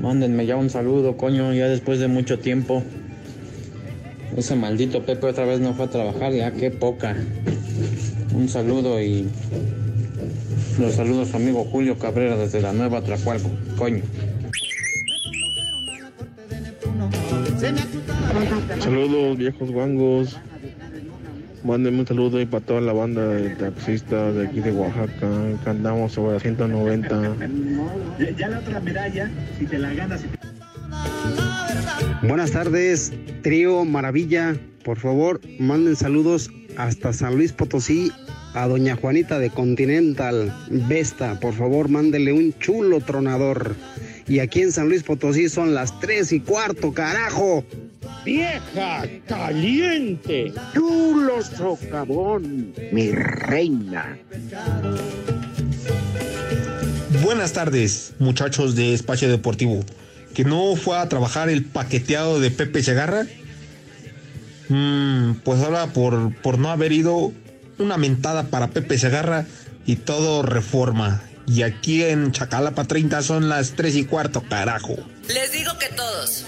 [0.00, 2.82] mándenme ya un saludo, coño, ya después de mucho tiempo.
[4.36, 7.14] Ese maldito Pepe otra vez no fue a trabajar, ya qué poca.
[8.34, 9.28] Un saludo y
[10.78, 14.02] los saludos a su amigo Julio Cabrera desde la nueva Tracualco, coño.
[18.78, 20.38] Saludos, viejos guangos.
[21.64, 25.28] Mándenme un saludo ahí para toda la banda de taxistas de aquí de Oaxaca,
[25.62, 27.36] que andamos sobre la 190.
[28.36, 30.22] Ya la otra medalla, si te la ganas.
[32.22, 34.56] Buenas tardes, trío Maravilla.
[34.84, 38.10] Por favor, manden saludos hasta San Luis Potosí
[38.54, 41.38] a doña Juanita de Continental Vesta.
[41.38, 43.76] Por favor, mándele un chulo tronador.
[44.26, 47.64] Y aquí en San Luis Potosí son las tres y cuarto, carajo.
[48.24, 50.52] ¡Vieja caliente!
[50.74, 54.16] ¡Chulo socavón, mi reina!
[57.22, 59.84] Buenas tardes, muchachos de Espacio Deportivo.
[60.34, 63.26] ¿Que no fue a trabajar el paqueteado de Pepe Segarra?
[64.68, 67.32] Mm, pues ahora por, por no haber ido,
[67.78, 69.46] una mentada para Pepe Segarra
[69.84, 71.22] y todo reforma.
[71.48, 74.94] Y aquí en Chacalapa 30 son las 3 y cuarto, carajo.
[75.26, 76.46] Les digo que todos.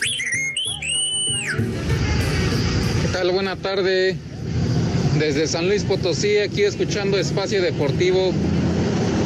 [1.45, 3.31] ¿Qué tal?
[3.33, 4.17] Buena tarde.
[5.19, 8.33] Desde San Luis Potosí, aquí escuchando Espacio Deportivo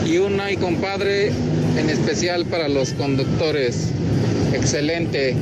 [0.05, 1.29] y un ay compadre
[1.77, 3.91] en especial para los conductores.
[4.53, 5.37] Excelente.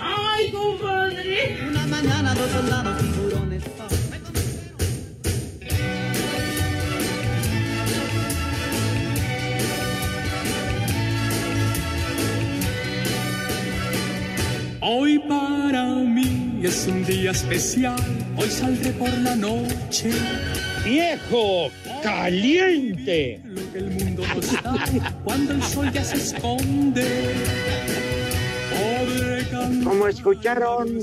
[0.00, 1.58] ¡Ay, compadre!
[1.68, 3.07] Una mañana dos soldados
[14.80, 17.98] Hoy para mí es un día especial,
[18.36, 20.10] hoy saldré por la noche.
[20.84, 21.70] ¡Viejo
[22.02, 23.40] caliente!
[23.44, 27.34] Lo que el mundo no sabe cuando el sol ya se esconde.
[29.82, 31.00] Como escucharon,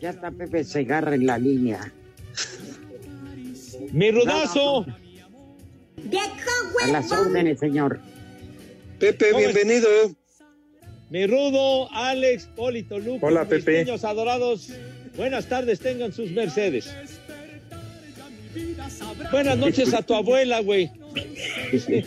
[0.00, 1.92] ya está Pepe Segarra en la línea.
[3.92, 4.84] Mi rudazo.
[6.82, 8.00] A las órdenes, señor.
[8.98, 9.88] Pepe, bienvenido.
[11.10, 13.84] Mi rudo, Alex, Polito, Luco, Hola, mis Pepe.
[13.84, 14.68] niños adorados.
[15.16, 16.94] Buenas tardes, tengan sus Mercedes.
[19.32, 20.90] Buenas noches a tu abuela, güey.
[21.72, 22.04] Sí,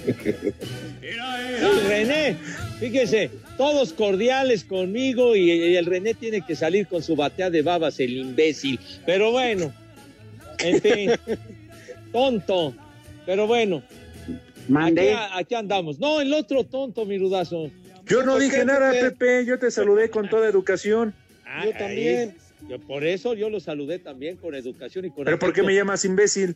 [1.87, 2.37] René,
[2.79, 7.61] fíjese, todos cordiales conmigo y, y el René tiene que salir con su batea de
[7.61, 8.79] babas, el imbécil.
[9.05, 9.73] Pero bueno,
[10.59, 11.11] en fin,
[12.13, 12.73] tonto.
[13.25, 13.83] Pero bueno,
[14.77, 15.99] aquí, aquí andamos.
[15.99, 17.69] No, el otro tonto, mi rudazo.
[18.05, 19.11] Yo no ¿Por dije qué, nada, Pepe?
[19.11, 19.45] Pepe.
[19.45, 21.13] Yo te saludé con toda educación.
[21.63, 22.35] yo también.
[22.87, 26.03] por eso yo lo saludé también con educación y con ¿Pero por qué me llamas
[26.05, 26.55] imbécil?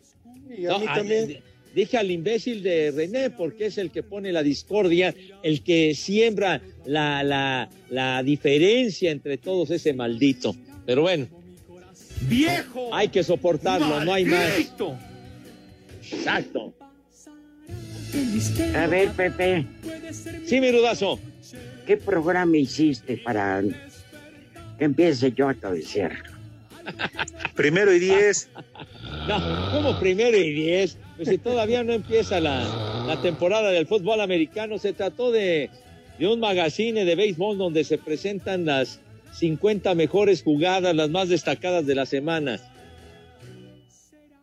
[0.60, 1.40] No, a- di-
[1.76, 6.60] Dije al imbécil de René porque es el que pone la discordia, el que siembra
[6.86, 10.56] la, la, la diferencia entre todos ese maldito.
[10.88, 11.28] Pero bueno,
[12.22, 12.90] ¡Viejo!
[12.96, 14.54] hay que soportarlo, no hay más.
[16.12, 16.74] Exacto.
[18.76, 19.66] A ver, Pepe.
[20.46, 21.20] Sí, mi rudazo.
[21.88, 23.64] ¿Qué programa hiciste para
[24.78, 26.12] que empiece yo a cabecear.
[27.56, 28.50] Primero y diez.
[29.28, 30.98] No, ¿cómo primero y diez?
[31.16, 35.70] Pues si todavía no empieza la, la temporada del fútbol americano, se trató de,
[36.20, 39.00] de un magazine de béisbol donde se presentan las
[39.34, 42.60] 50 mejores jugadas, las más destacadas de la semana.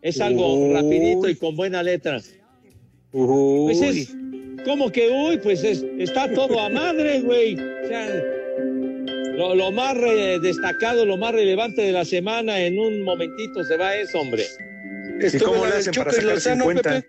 [0.02, 0.72] Es algo Uy.
[0.72, 2.20] rapidito y con buena letra.
[3.10, 4.14] Pues es,
[4.64, 5.38] ¿cómo que uy?
[5.38, 7.54] Pues es- está todo a madre, güey.
[7.54, 8.22] O sea,
[9.36, 13.76] lo, lo más re- destacado, lo más relevante de la semana, en un momentito se
[13.76, 14.44] va eso, hombre.
[15.20, 17.04] ¿Y cómo le hacen para sacar 50?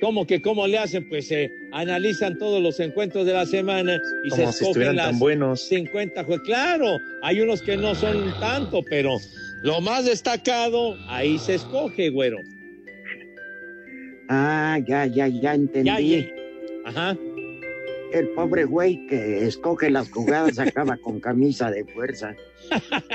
[0.00, 1.06] ¿Cómo que cómo le hacen?
[1.10, 4.96] Pues se analizan todos los encuentros de la semana y Como se si escogen estuvieran
[4.96, 5.60] las tan buenos.
[5.68, 9.18] 50 jue- Claro, hay unos que no son tanto, pero
[9.62, 12.38] lo más destacado, ahí se escoge, güero.
[14.32, 15.84] Ah, ya, ya, ya entendí.
[15.86, 16.24] Ya, ya.
[16.86, 17.18] Ajá.
[18.12, 22.34] El pobre güey que escoge las jugadas acaba con camisa de fuerza.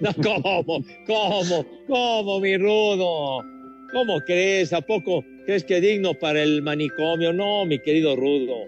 [0.00, 0.84] No, ¿cómo?
[1.06, 1.66] ¿Cómo?
[1.88, 3.44] ¿Cómo, mi rudo?
[3.92, 4.72] ¿Cómo crees?
[4.72, 7.32] ¿A poco crees que digno para el manicomio?
[7.32, 8.66] No, mi querido rudo.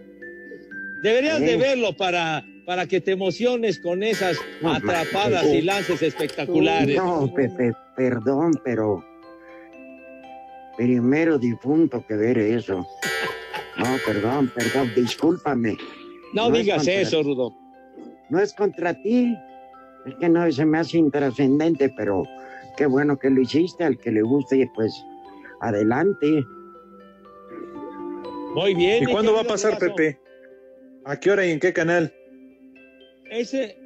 [1.02, 6.96] Deberías de verlo para, para que te emociones con esas atrapadas y lances espectaculares.
[6.96, 9.04] No, Pepe, perdón, pero
[10.76, 12.86] primero difunto que ver eso.
[13.76, 15.76] No, perdón, perdón, discúlpame.
[16.32, 17.54] No, digas eso, Rudo.
[18.30, 19.36] No es contra ti,
[20.06, 22.24] es que no se me hace intrascendente, pero
[22.76, 24.92] qué bueno que lo hiciste, al que le guste, pues
[25.60, 26.44] adelante.
[28.54, 29.04] Muy bien.
[29.04, 29.78] ¿Y cuándo va a pasar.
[29.78, 30.18] Pepe?
[31.04, 32.12] ¿A qué hora y en qué canal?
[33.30, 33.76] Ese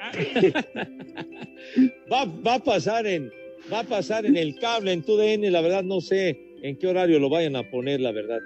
[0.00, 0.12] ah,
[2.12, 3.30] va, va a pasar en
[3.72, 7.18] va a pasar en el cable en TUDN, la verdad no sé en qué horario
[7.18, 8.40] lo vayan a poner, la verdad.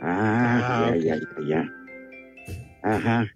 [0.00, 1.74] Ah, Ah, ya, ya, ya, ya.
[2.82, 3.26] Ajá.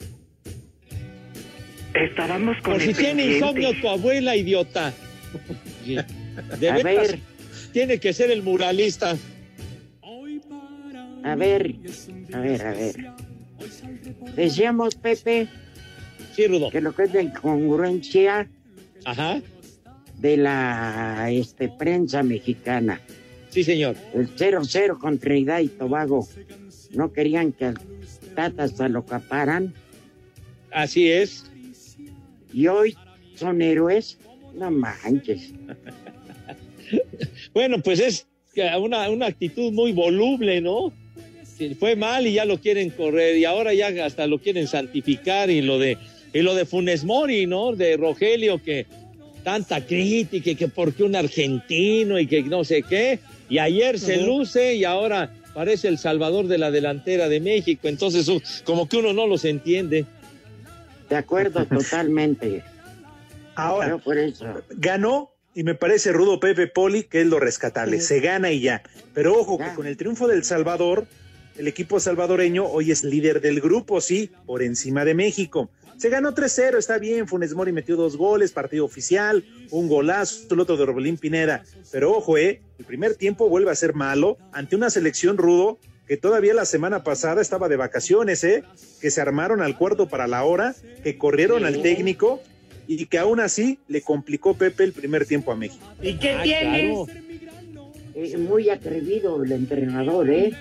[1.95, 4.93] Estábamos con Por si tiene insomnio tu abuela, idiota.
[6.61, 7.19] De A veras, ver.
[7.73, 9.17] tiene que ser el muralista.
[11.25, 11.75] A ver,
[12.33, 12.95] a ver, a ver.
[14.37, 15.49] Decíamos, Pepe,
[16.35, 16.71] sí, Rudo.
[16.71, 18.49] que lo que es la incongruencia
[19.05, 19.41] Ajá.
[20.19, 23.01] De la este, prensa mexicana.
[23.51, 23.97] Sí, señor.
[24.15, 26.27] El 0-0 con Trinidad y Tobago.
[26.93, 27.79] No querían que al
[28.35, 29.75] Tata se lo caparan.
[30.71, 31.51] Así es.
[32.53, 32.97] Y hoy
[33.35, 34.19] son héroes.
[34.55, 35.53] No manches.
[37.53, 38.27] Bueno, pues es
[38.79, 40.93] una, una actitud muy voluble, ¿no?
[41.81, 45.63] Fue mal y ya lo quieren correr y ahora ya hasta lo quieren santificar y
[45.63, 45.99] lo de
[46.33, 47.73] y lo de Funes Mori, ¿no?
[47.73, 48.87] De Rogelio que
[49.47, 54.17] tanta crítica y que porque un argentino y que no sé qué y ayer se
[54.17, 58.97] luce y ahora parece el salvador de la delantera de México, entonces uh, como que
[58.97, 60.05] uno no los entiende.
[61.09, 62.65] De acuerdo, totalmente.
[63.55, 64.47] Ahora, por eso.
[64.71, 68.01] ganó y me parece rudo Pepe Poli, que es lo rescatable.
[68.01, 68.83] Se gana y ya.
[69.15, 71.07] Pero ojo, que con el triunfo del Salvador,
[71.57, 75.71] el equipo salvadoreño hoy es líder del grupo, sí, por encima de México.
[75.97, 77.27] Se ganó 3-0, está bien.
[77.27, 81.65] Funes Mori metió dos goles, partido oficial, un golazo, el otro de Robelín Pineda.
[81.91, 86.17] Pero ojo, eh, el primer tiempo vuelve a ser malo ante una selección rudo que
[86.17, 88.63] todavía la semana pasada estaba de vacaciones, eh,
[89.01, 92.41] que se armaron al cuarto para la hora, que corrieron al técnico
[92.87, 95.85] y que aún así le complicó Pepe el primer tiempo a México.
[96.01, 96.93] ¿Y qué Ah, tienes?
[96.93, 97.07] claro.
[98.15, 100.53] Eh, muy atrevido el entrenador, ¿eh?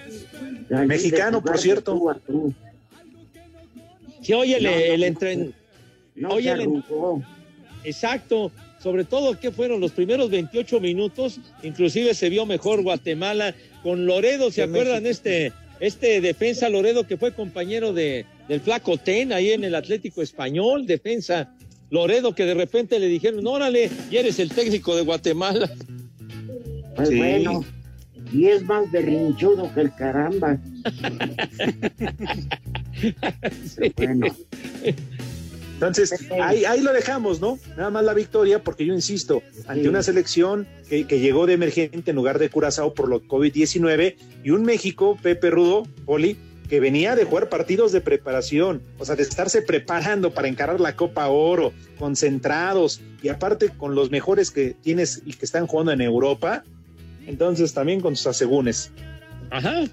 [0.70, 1.94] Mexicano, por cierto.
[1.94, 2.54] tú a tú.
[4.26, 5.54] Sí, oye, No, el, no, entren-
[6.16, 6.84] no oye, el.
[7.84, 14.06] Exacto, sobre todo que fueron los primeros 28 minutos, inclusive se vio mejor Guatemala con
[14.06, 19.52] Loredo, ¿se acuerdan este este defensa Loredo que fue compañero de del Flaco Ten ahí
[19.52, 21.54] en el Atlético Español, defensa
[21.92, 25.70] Loredo que de repente le dijeron, "Órale, y eres el técnico de Guatemala."
[26.96, 27.18] Pues Sí.
[27.18, 27.64] bueno,
[28.34, 30.58] y es más berrinchudo que el caramba.
[33.98, 34.36] Bueno,
[35.76, 37.60] Entonces, ahí, ahí lo dejamos, ¿no?
[37.76, 39.88] Nada más la victoria, porque yo insisto, ante Sí.
[39.90, 44.50] una selección que, que llegó de emergente en lugar de Curazao por lo COVID-19 y
[44.52, 46.38] un México, Pepe Rudo, Poli,
[46.70, 50.96] que venía de jugar partidos de preparación, o sea, de estarse preparando para encarar la
[50.96, 56.02] Copa Oro, concentrados y aparte con los mejores que tienes y que están jugando en
[56.02, 56.64] Europa,
[57.28, 58.92] entonces también con sus asegúnes.
[59.52, 59.84] Ajá.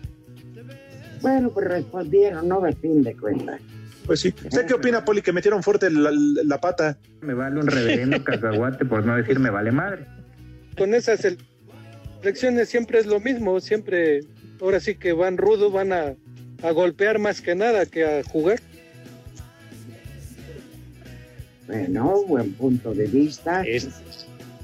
[1.23, 3.61] Bueno, pues respondieron, no de fin de cuentas.
[4.07, 4.35] Pues sí.
[4.45, 6.99] ¿Usted qué opina, Poli, que metieron fuerte la, la pata?
[7.21, 10.07] Me vale un reverendo cacahuate por no decir me vale madre.
[10.77, 11.27] Con esas
[12.23, 14.21] elecciones siempre es lo mismo, siempre,
[14.61, 16.15] ahora sí que van rudo, van a,
[16.63, 18.59] a golpear más que nada que a jugar.
[21.67, 23.65] Bueno, buen punto de vista.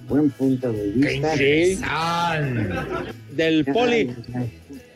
[0.09, 1.37] Buen punto de vista.
[1.37, 1.79] Sí.
[3.35, 4.15] Del poli.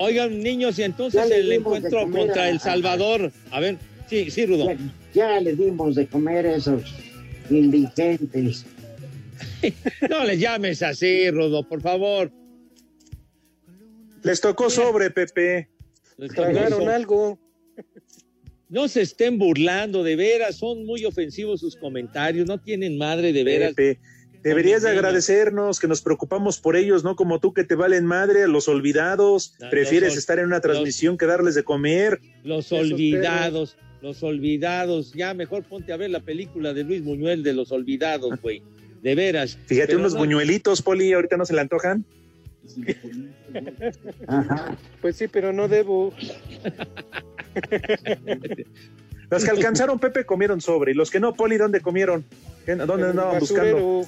[0.05, 3.31] Oigan, niños, y entonces el encuentro contra a- El Salvador.
[3.53, 3.79] A ver,
[4.11, 4.67] sí, sí, Rudo.
[4.67, 4.77] Ya,
[5.15, 6.83] ya le dimos de comer a esos
[7.49, 8.67] indigentes.
[10.11, 12.33] No les llames así, Rudo, por favor.
[14.25, 15.69] Les tocó sobre, Pepe.
[16.17, 17.39] Les Tragaron algo.
[18.69, 23.45] No se estén burlando, de veras, son muy ofensivos sus comentarios, no tienen madre, de
[23.45, 23.75] veras.
[23.75, 24.01] Pepe,
[24.43, 28.43] deberías de agradecernos que nos preocupamos por ellos, no como tú que te valen madre,
[28.45, 29.55] a los olvidados.
[29.71, 32.21] Prefieres los ol- estar en una transmisión que darles de comer.
[32.45, 35.13] Los olvidados, los olvidados.
[35.15, 38.63] Ya mejor ponte a ver la película de Luis Buñuel de los olvidados, güey.
[39.03, 39.59] De veras.
[39.67, 42.05] Fíjate, Pero unos no- buñuelitos, Poli, ahorita no se le antojan.
[45.01, 46.15] Pues sí, pero no debo.
[49.31, 50.93] Los que alcanzaron, Pepe, comieron sobre.
[50.93, 52.25] Y los que no, Poli, ¿dónde comieron?
[52.67, 54.03] ¿Qué- ¿Dónde andaban buscando?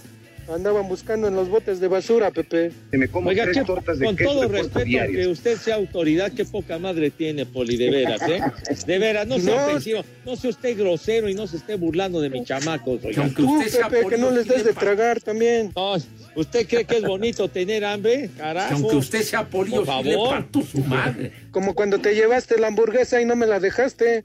[0.48, 2.70] Andaban buscando en los botes de basura, Pepe.
[3.12, 7.90] Oiga, qué- con todo respeto que usted sea autoridad, qué poca madre tiene, Poli, de
[7.90, 8.40] veras, ¿eh?
[8.86, 9.66] De veras, no sea No.
[9.66, 13.28] ofensivo, no sea usted grosero y no se esté burlando de mis chamacos, oiga.
[13.34, 13.58] Tú,
[13.90, 15.72] Pepe, que no les des de tragar también.
[15.74, 15.94] No,
[16.36, 18.28] ¿usted cree que es bonito tener hambre?
[18.36, 18.74] Carajo.
[18.74, 20.44] aunque usted sea Por favor.
[20.70, 21.32] su madre.
[21.50, 24.24] Como cuando te llevaste la hamburguesa y no me la dejaste.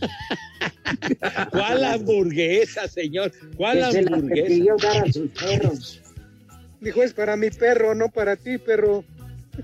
[1.50, 3.32] ¿Cuál hamburguesa, señor?
[3.56, 4.46] ¿Cuál Que se la hamburguesa?
[4.48, 6.00] pidió dar a sus perros.
[6.80, 9.04] Dijo, es para mi perro, no para ti, perro.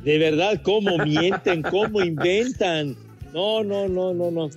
[0.05, 2.97] De verdad, cómo mienten, cómo inventan.
[3.33, 4.51] No, no, no, no, no.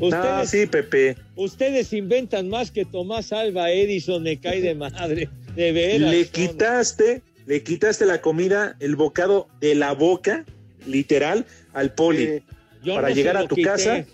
[0.00, 1.16] Ustedes, No, sí, Pepe.
[1.36, 5.28] ustedes inventan más que Tomás Alba Edison, me cae de madre.
[5.54, 6.10] De veras.
[6.10, 10.44] Le no, quitaste, le quitaste la comida, el bocado de la boca,
[10.86, 12.42] literal, al Poli.
[12.82, 13.68] Yo para no llegar a tu quité.
[13.68, 14.04] casa,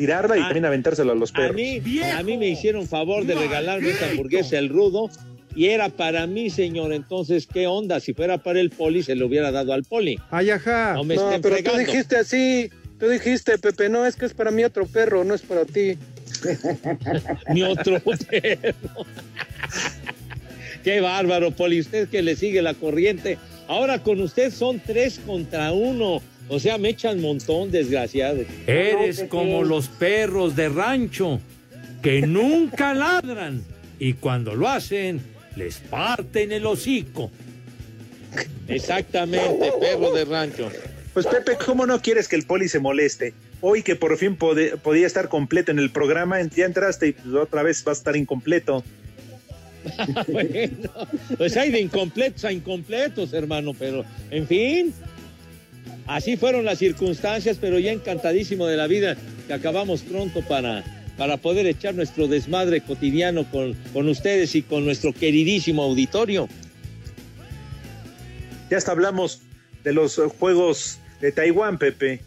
[0.00, 1.56] tirarla y Ah, también aventársela a los A perros.
[1.56, 5.10] mí, a mí me hicieron favor de regalarme esa hamburguesa, el rudo,
[5.54, 6.94] y era para mí, señor.
[6.94, 8.00] Entonces, ¿qué onda?
[8.00, 10.18] Si fuera para el poli, se lo hubiera dado al poli.
[10.30, 10.94] Ay, ajá.
[10.94, 11.78] No me No, estén pero fregando.
[11.80, 12.70] tú dijiste así.
[12.98, 15.98] Tú dijiste, Pepe, no, es que es para mi otro perro, no es para ti.
[17.52, 18.74] Mi otro perro.
[20.84, 21.80] Qué bárbaro, Poli.
[21.80, 23.36] Usted que le sigue la corriente.
[23.68, 26.22] Ahora con usted son tres contra uno.
[26.50, 28.44] O sea, me echan montón, desgraciados.
[28.66, 31.40] Eres como los perros de rancho
[32.02, 33.62] que nunca ladran
[34.00, 35.20] y cuando lo hacen
[35.54, 37.30] les parten el hocico.
[38.66, 40.70] Exactamente, perro de rancho.
[41.14, 43.32] Pues Pepe, ¿cómo no quieres que el Poli se moleste?
[43.60, 47.62] Hoy que por fin podía estar completo en el programa, ya entraste y pues, otra
[47.62, 48.82] vez va a estar incompleto.
[50.28, 50.50] bueno,
[51.38, 54.94] pues hay de incompletos a incompletos, hermano, pero en fin.
[56.10, 60.82] Así fueron las circunstancias, pero ya encantadísimo de la vida que acabamos pronto para,
[61.16, 66.48] para poder echar nuestro desmadre cotidiano con, con ustedes y con nuestro queridísimo auditorio.
[68.68, 69.42] Ya hasta hablamos
[69.84, 72.22] de los juegos de Taiwán, Pepe.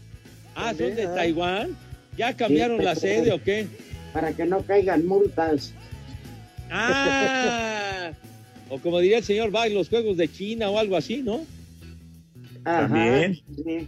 [0.56, 1.76] Ah, ¿son de Taiwán?
[2.18, 3.68] ¿Ya cambiaron Sí, la sede o qué?
[4.14, 5.74] Para que no caigan multas.
[6.72, 8.12] Ah,
[8.70, 11.46] o como diría el señor Bach, los juegos de China o algo así, ¿no?
[12.66, 13.40] Ajá, También.
[13.56, 13.88] sí.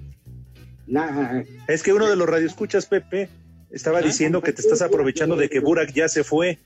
[0.88, 3.30] La- Es que uno de los radioescuchas, Pepe,
[3.72, 6.60] estaba diciendo que te estás aprovechando de que Burak ya se fue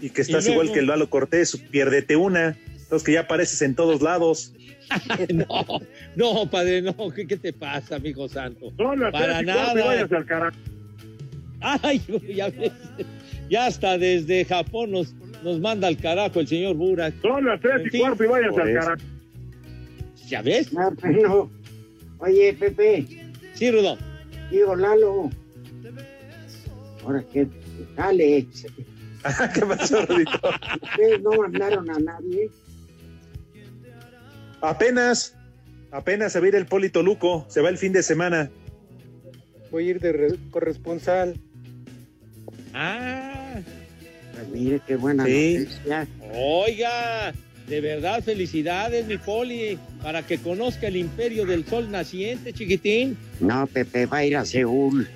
[0.00, 2.56] y que estás Y igual que el Lalo Cortés, piérdete una.
[2.82, 4.52] Entonces que ya apareces en todos lados.
[5.34, 5.80] no,
[6.14, 8.72] no, padre, no, ¿qué, qué te pasa, amigo santo?
[8.76, 9.84] Para y cuarto y nada.
[9.86, 10.56] váyase al carajo.
[11.60, 12.00] Ay,
[12.32, 12.70] ya ves,
[13.50, 15.12] ya hasta desde Japón nos,
[15.42, 17.20] nos manda al carajo el señor Burak.
[17.22, 19.02] Son las tres y cuarto y Por al carajo.
[20.26, 20.68] ¿Ya ves?
[20.76, 21.50] Ah, bueno.
[22.18, 23.06] Oye, Pepe.
[23.54, 23.96] Sí, Rudo.
[24.50, 25.30] Digo, Lalo.
[27.04, 27.46] Ahora que
[27.96, 28.46] jale.
[29.54, 30.40] ¿Qué pasó, Rudito?
[30.82, 32.50] Ustedes no mandaron a nadie.
[34.60, 35.34] Apenas,
[35.90, 38.50] apenas se va a ir el Polito Luco, se va el fin de semana.
[39.70, 41.38] Voy a ir de re- corresponsal.
[42.74, 43.60] Ah,
[44.34, 45.58] Pues mire qué buena Sí.
[45.58, 46.06] noticia.
[46.34, 47.32] oiga,
[47.68, 53.16] de verdad, felicidades, mi poli, para que conozca el imperio del sol naciente, chiquitín.
[53.40, 55.08] No, Pepe va a ir a Seúl.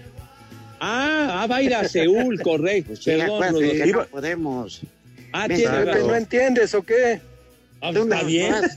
[0.81, 2.97] Ah, ah, va a ir a Seúl, correcto.
[2.97, 3.85] Sí, Perdón, acuérdate Rudo.
[3.85, 4.81] que no podemos.
[5.33, 6.07] Ah, Me- tiene Pepe, razón.
[6.09, 7.21] ¿no entiendes o qué?
[7.83, 8.53] Ah, Tú está nos bien.
[8.53, 8.77] vas,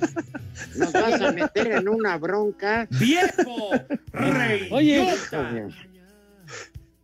[0.78, 2.88] nos vas a meter en una bronca.
[2.92, 3.72] ¡Viejo!
[4.72, 5.08] Oye,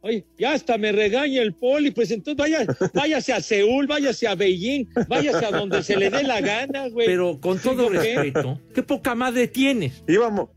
[0.02, 4.36] oye, ya hasta me regaña el poli, pues entonces vaya, váyase a Seúl, váyase a
[4.36, 7.08] Beijing, váyase a donde se le dé la gana, güey.
[7.08, 10.04] Pero con todo respeto, ¿qué poca madre tienes?
[10.08, 10.50] Íbamos,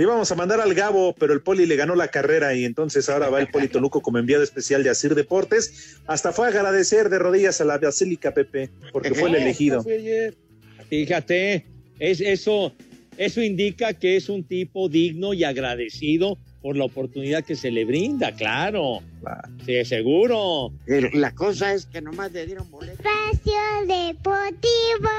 [0.00, 3.30] Íbamos a mandar al Gabo, pero el Poli le ganó la carrera y entonces ahora
[3.30, 5.98] va el Poli Toluco como enviado especial de Asir Deportes.
[6.06, 9.84] Hasta fue a agradecer de rodillas a la Basílica Pepe, porque fue el elegido.
[10.88, 11.66] Fíjate,
[11.98, 12.72] es eso,
[13.16, 17.84] eso indica que es un tipo digno y agradecido por la oportunidad que se le
[17.84, 19.02] brinda, claro.
[19.64, 20.72] Sí, seguro.
[20.86, 23.02] Pero la cosa es que nomás le dieron boleto.
[23.02, 25.10] Espacio Deportivo.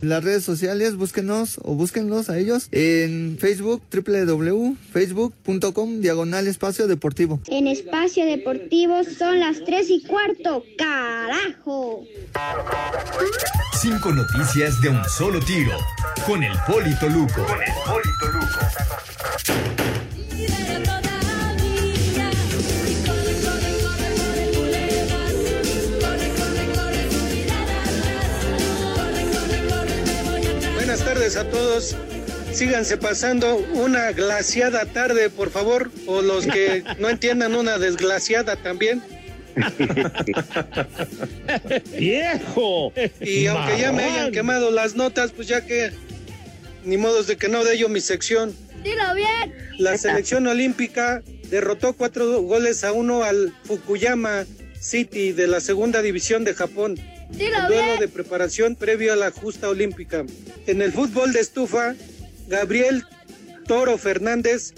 [0.00, 7.40] Las redes sociales, búsquenos o búsquenlos a ellos en Facebook, www.facebook.com, diagonal espacio deportivo.
[7.46, 10.64] En Espacio Deportivo son las tres y cuarto.
[10.76, 12.04] ¡Carajo!
[13.80, 15.76] Cinco noticias de un solo tiro.
[16.26, 17.44] Con el Polito Luco.
[17.44, 18.58] Con el Polito Luco.
[31.02, 31.96] Buenas tardes a todos.
[32.52, 39.02] Síganse pasando una glaciada tarde, por favor, o los que no entiendan una desglaciada también.
[41.98, 42.92] ¡Viejo!
[43.20, 45.90] Y aunque ya me hayan quemado las notas, pues ya que
[46.84, 48.54] ni modos de que no de ello mi sección.
[48.84, 49.52] Dilo bien.
[49.78, 54.44] La selección olímpica derrotó cuatro goles a uno al Fukuyama
[54.82, 56.98] City de la segunda división de Japón.
[57.30, 58.00] Dilo El duelo bien.
[58.00, 60.26] de preparación previo a la justa olímpica.
[60.66, 61.94] En el fútbol de estufa,
[62.48, 63.04] Gabriel
[63.66, 64.74] Toro Fernández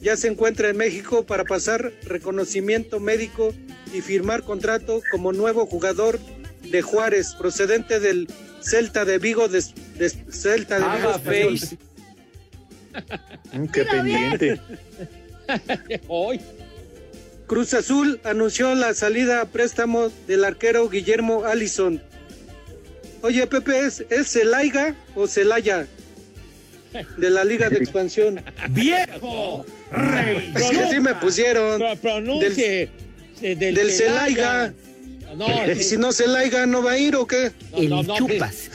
[0.00, 3.52] ya se encuentra en México para pasar reconocimiento médico
[3.92, 6.20] y firmar contrato como nuevo jugador
[6.62, 8.28] de Juárez, procedente del
[8.62, 9.64] Celta de Vigo, de,
[9.96, 11.12] de Celta de Vigo.
[11.18, 11.76] Face.
[13.52, 14.60] Mm, qué pendiente.
[16.08, 16.40] Hoy.
[17.50, 22.00] Cruz Azul anunció la salida a préstamo del arquero Guillermo Allison.
[23.22, 25.88] Oye, Pepe, ¿es, es Celaiga o Celaya?
[27.16, 28.40] De la Liga de Expansión.
[28.68, 29.66] ¡Viejo!
[29.90, 30.52] Rey.
[30.54, 31.80] Es que así me pusieron.
[31.80, 32.88] Pro- Pronuncie.
[33.42, 34.72] eh, Del, del Celaiga.
[35.36, 37.50] No, y si no Celaiga, ¿no va a ir o qué?
[37.88, 38.70] no, no, chupas.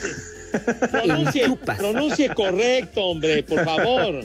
[0.90, 1.48] Pronuncie,
[1.78, 4.22] pronuncie correcto, hombre, por favor.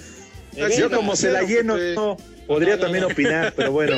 [0.58, 0.90] Yo veras.
[0.94, 2.18] como se la lleno, no,
[2.52, 3.98] podría también opinar, pero bueno.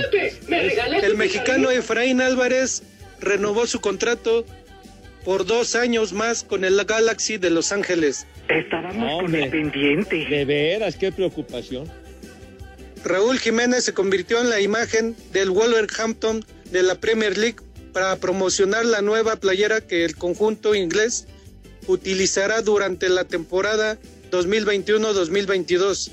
[1.01, 2.83] El mexicano Efraín Álvarez
[3.19, 4.45] renovó su contrato
[5.25, 8.27] por dos años más con el Galaxy de Los Ángeles.
[8.47, 10.25] Estábamos con el pendiente.
[10.25, 11.89] De veras, qué preocupación.
[13.03, 17.57] Raúl Jiménez se convirtió en la imagen del Wolverhampton de la Premier League
[17.91, 21.25] para promocionar la nueva playera que el conjunto inglés
[21.87, 23.97] utilizará durante la temporada
[24.29, 26.11] 2021-2022.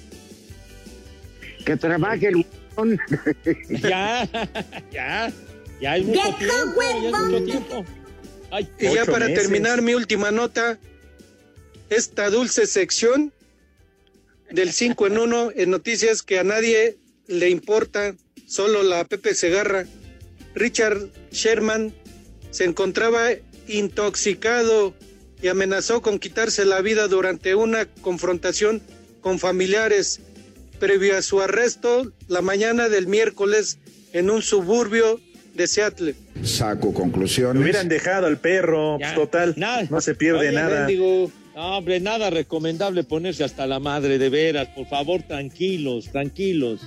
[1.65, 2.99] Que trabaje el huevón.
[3.69, 4.29] Ya,
[4.91, 5.33] ya,
[5.81, 7.85] ya es mucho tiempo, ya es mucho tiempo.
[8.51, 9.43] Ay, Y ya para meses.
[9.43, 10.79] terminar mi última nota,
[11.89, 13.33] esta dulce sección
[14.51, 16.97] del 5 en 1 en noticias que a nadie
[17.27, 18.15] le importa,
[18.47, 19.87] solo la Pepe Segarra.
[20.55, 21.95] Richard Sherman
[22.51, 23.29] se encontraba
[23.69, 24.95] intoxicado
[25.43, 28.83] y amenazó con quitarse la vida durante una confrontación
[29.21, 30.21] con familiares
[30.81, 33.79] previo a su arresto la mañana del miércoles
[34.13, 35.21] en un suburbio
[35.55, 36.15] de Seattle.
[36.43, 37.63] Saco conclusiones.
[37.63, 39.55] Hubieran dejado al perro, pues, Ya, total.
[39.57, 39.87] nada.
[39.91, 40.89] No se pierde Oye, nada.
[41.55, 44.69] No, hombre, nada recomendable ponerse hasta la madre, de veras.
[44.69, 46.81] Por favor, tranquilos, tranquilos.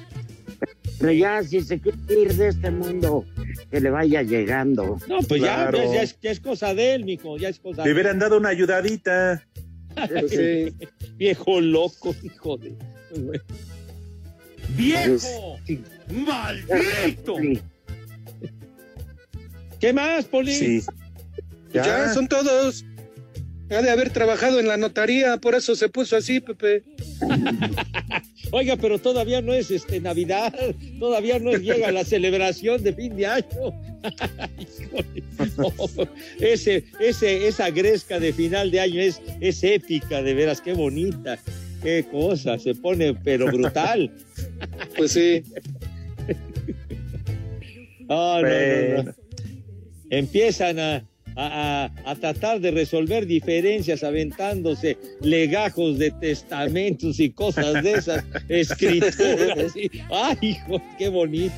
[0.99, 3.25] Pero ya, si se quiere ir de este mundo,
[3.69, 4.97] que le vaya llegando.
[5.07, 5.77] No, pues Claro.
[5.77, 8.37] ya, ya, es, ya es cosa de él, mijo, ya es cosa Le hubieran dado
[8.37, 9.45] una ayudadita.
[10.29, 10.73] Sí.
[11.17, 12.73] Viejo loco, hijo de.
[14.69, 15.59] ¡Viejo!
[16.09, 17.35] ¡Maldito!
[19.79, 20.53] ¿Qué más, Poli?
[20.53, 20.81] Sí.
[21.73, 21.85] Ya.
[21.85, 22.13] Ya.
[22.13, 22.85] son todos.
[23.69, 26.83] Ha de haber trabajado en la notaría, por eso se puso así, Pepe.
[28.51, 30.53] Oiga, pero todavía no es este Navidad,
[30.99, 33.73] todavía no llega la celebración de fin de año.
[36.39, 41.39] Ese, ese, esa gresca de final de año es, es épica, de veras, qué bonita,
[41.81, 44.11] qué cosa, se pone pero brutal.
[44.97, 45.43] Pues sí.
[48.09, 49.03] Ah, no, no, no.
[49.03, 49.13] Bueno.
[50.09, 50.95] Empiezan a,
[51.35, 58.23] a- a- a tratar de resolver diferencias aventándose legajos de testamentos y cosas de esas,
[58.49, 59.75] escrituras.
[59.75, 61.55] y- ¡Ay, hijo, qué bonito!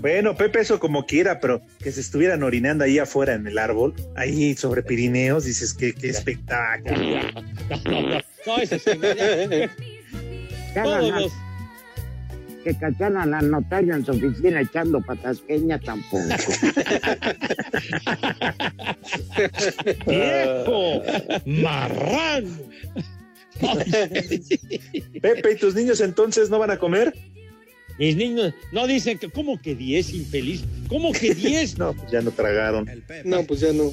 [0.00, 3.94] Bueno, Pepe, eso como quiera, pero que se estuvieran orinando ahí afuera en el árbol,
[4.16, 6.94] ahí sobre Pirineos, dices que qué espectáculo.
[6.94, 11.32] No, no, no, ese señor ya- todos los-
[12.64, 16.18] Que cacharan al notario en su oficina echando patasqueña tampoco.
[20.06, 21.02] ¡Viejo!
[21.46, 22.48] ¡Marrano!
[25.20, 27.14] Pepe, ¿y tus niños entonces no van a comer?
[27.98, 30.64] Mis niños no dicen que, ¿cómo que 10, infeliz?
[30.88, 31.78] ¿Cómo que 10?
[31.78, 32.88] no, pues ya no tragaron.
[33.24, 33.92] No, pues ya no.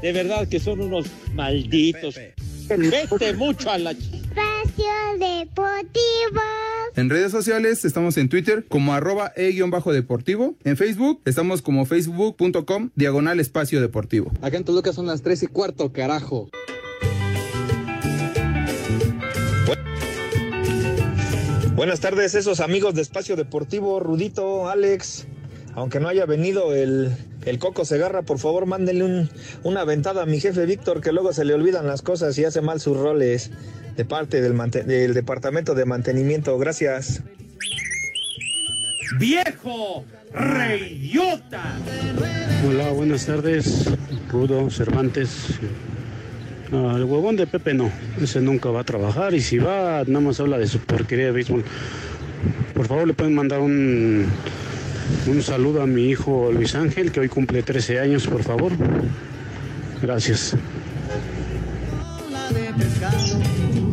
[0.00, 2.18] De verdad que son unos malditos.
[2.68, 3.92] Vete mucho a la...
[3.92, 4.21] ch- Espacio
[5.18, 6.40] Deportivo.
[6.96, 10.54] En redes sociales estamos en Twitter como arroba e-deportivo.
[10.64, 14.32] En Facebook estamos como facebook.com diagonal espacio deportivo.
[14.40, 16.50] Acá en Toluca son las 3 y cuarto, carajo.
[21.74, 25.26] Buenas tardes, esos amigos de Espacio Deportivo, Rudito, Alex.
[25.74, 27.10] Aunque no haya venido el,
[27.46, 29.30] el Coco Segarra, por favor mándenle un-
[29.62, 32.60] una ventada a mi jefe Víctor, que luego se le olvidan las cosas y hace
[32.60, 33.50] mal sus roles
[33.96, 34.56] de parte del,
[34.86, 36.58] del Departamento de Mantenimiento.
[36.58, 37.22] Gracias.
[39.18, 41.62] ¡Viejo reyota!
[42.66, 43.86] Hola, buenas tardes,
[44.30, 45.30] Rudo, Cervantes.
[46.70, 50.40] El huevón de Pepe no, ese nunca va a trabajar y si va, nada más
[50.40, 51.64] habla de su porquería de béisbol.
[52.74, 54.26] Por favor, le pueden mandar un,
[55.26, 58.72] un saludo a mi hijo Luis Ángel, que hoy cumple 13 años, por favor.
[60.02, 60.56] Gracias.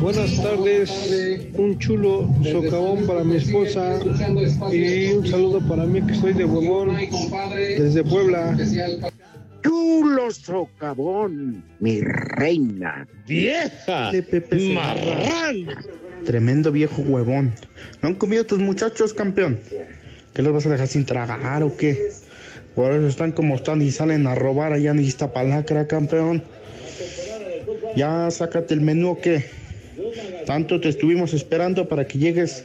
[0.02, 0.92] Buenas tardes,
[1.54, 4.00] un chulo socavón para mi esposa
[4.72, 6.96] y un saludo para mí que soy de huevón
[7.52, 8.58] desde Puebla.
[9.64, 13.08] Chulo socavón, mi reina.
[13.28, 14.12] ¡Vieja!
[14.74, 15.68] ¡Marrán!
[16.26, 17.54] Tremendo viejo huevón.
[18.02, 19.60] ¿No han comido tus muchachos, campeón?
[20.34, 22.12] ¿Qué los vas a dejar sin tragar o qué?
[22.76, 26.44] Por eso están como están y salen a robar allá en Iztapalacra, campeón.
[27.96, 29.46] Ya sácate el menú o qué.
[30.46, 32.64] Tanto te estuvimos esperando para que llegues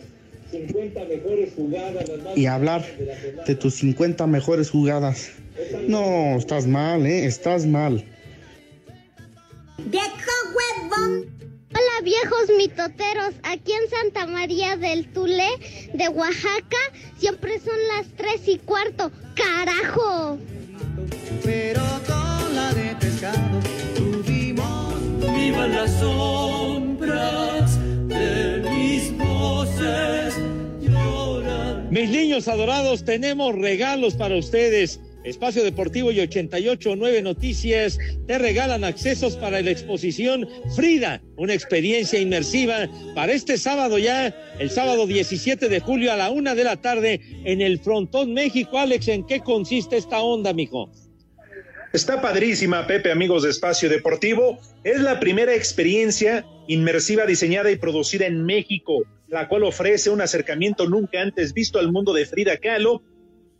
[2.36, 2.84] y hablar
[3.46, 5.32] de tus 50 mejores jugadas.
[5.88, 7.26] No, estás mal, ¿eh?
[7.26, 8.04] Estás mal.
[9.78, 11.43] ¡Viejo huevón!
[11.76, 15.48] Hola viejos mitoteros, aquí en Santa María del Tule
[15.92, 16.76] de Oaxaca
[17.18, 19.10] siempre son las tres y cuarto.
[19.34, 20.38] ¡Carajo!
[21.42, 23.58] Pero con la de pescado
[23.96, 24.94] tuvimos.
[25.34, 30.36] Vivan las sombras de mis voces.
[30.80, 31.88] Lloran.
[31.90, 35.00] Mis niños adorados, tenemos regalos para ustedes.
[35.24, 40.46] Espacio Deportivo y 889 Noticias te regalan accesos para la exposición
[40.76, 46.30] Frida, una experiencia inmersiva para este sábado ya, el sábado 17 de julio a la
[46.30, 48.78] una de la tarde en el Frontón México.
[48.78, 50.90] Alex, ¿en qué consiste esta onda, mijo?
[51.94, 54.58] Está padrísima, Pepe, amigos de Espacio Deportivo.
[54.82, 60.86] Es la primera experiencia inmersiva diseñada y producida en México, la cual ofrece un acercamiento
[60.86, 63.02] nunca antes visto al mundo de Frida Kahlo.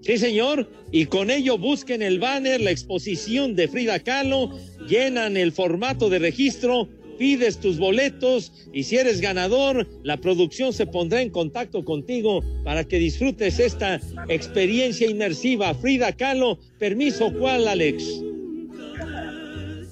[0.01, 0.71] Sí, señor.
[0.91, 4.59] Y con ello busquen el banner, la exposición de Frida Kahlo,
[4.89, 10.87] llenan el formato de registro, pides tus boletos y si eres ganador, la producción se
[10.87, 15.75] pondrá en contacto contigo para que disfrutes esta experiencia inmersiva.
[15.75, 18.05] Frida Kahlo, permiso, ¿cuál, Alex?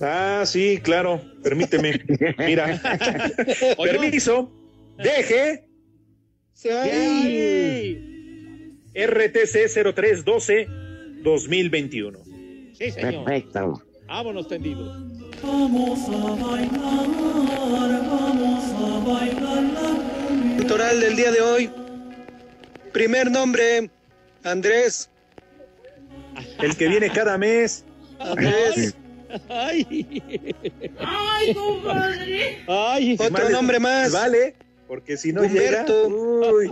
[0.00, 1.20] Ah, sí, claro.
[1.42, 2.00] Permíteme.
[2.38, 2.80] Mira.
[3.82, 4.50] Permiso.
[4.98, 5.64] Deje.
[8.94, 10.66] RTC 0312
[11.22, 12.18] 2021.
[12.74, 13.24] Sí, señor.
[13.24, 13.82] Perfecto.
[14.12, 14.94] Vámonos tendidos.
[15.42, 17.08] Vamos a bailar,
[18.10, 21.70] vamos a bailar la Litoral del día de hoy.
[22.92, 23.90] Primer nombre,
[24.44, 25.08] Andrés.
[26.60, 27.86] El que viene cada mes.
[28.18, 28.94] Andrés.
[29.48, 30.22] Ay.
[30.98, 32.64] ¡Ay, compadre!
[32.68, 33.16] Ay.
[33.18, 34.12] Otro nombre más.
[34.12, 34.54] Vale,
[34.88, 36.10] porque si no Humberto.
[36.10, 36.52] llega.
[36.52, 36.70] Uy.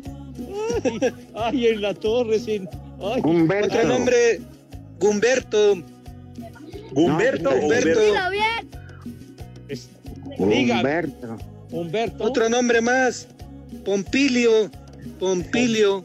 [0.76, 2.68] Ay, ay, en la torre, sin.
[3.02, 3.22] Ay.
[3.24, 3.74] Humberto.
[3.78, 4.40] Otro nombre,
[4.98, 5.82] Gumberto.
[6.94, 7.50] Humberto.
[7.50, 8.00] No, Humberto.
[10.38, 11.36] Humberto.
[11.70, 12.24] Humberto.
[12.24, 13.28] Otro nombre más,
[13.84, 14.70] Pompilio.
[15.18, 16.04] Pompilio.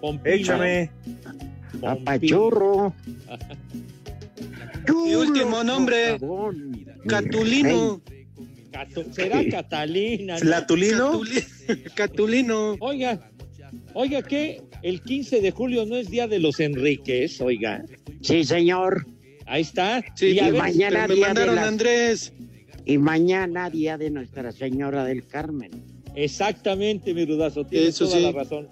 [0.00, 0.36] Pompilio.
[0.36, 0.90] Échame.
[1.82, 2.94] Apachurro.
[5.06, 6.18] Y último nombre.
[7.08, 8.02] Catulino.
[9.12, 10.38] Será Catalina.
[10.38, 10.44] ¿no?
[10.50, 11.20] ¿Latulino?
[11.22, 12.76] Catuli- Catulino.
[12.80, 13.30] Oiga,
[13.94, 17.82] oiga, que el 15 de julio no es día de los Enríquez, oiga.
[18.20, 19.06] Sí, señor.
[19.46, 20.02] Ahí está.
[20.14, 22.32] Sí, y a y ver, mañana me día de mandaron las- Andrés.
[22.86, 25.70] Y mañana día de Nuestra Señora del Carmen.
[26.14, 28.22] exactamente, mi rudazo, tienes Eso toda sí.
[28.24, 28.68] la razón.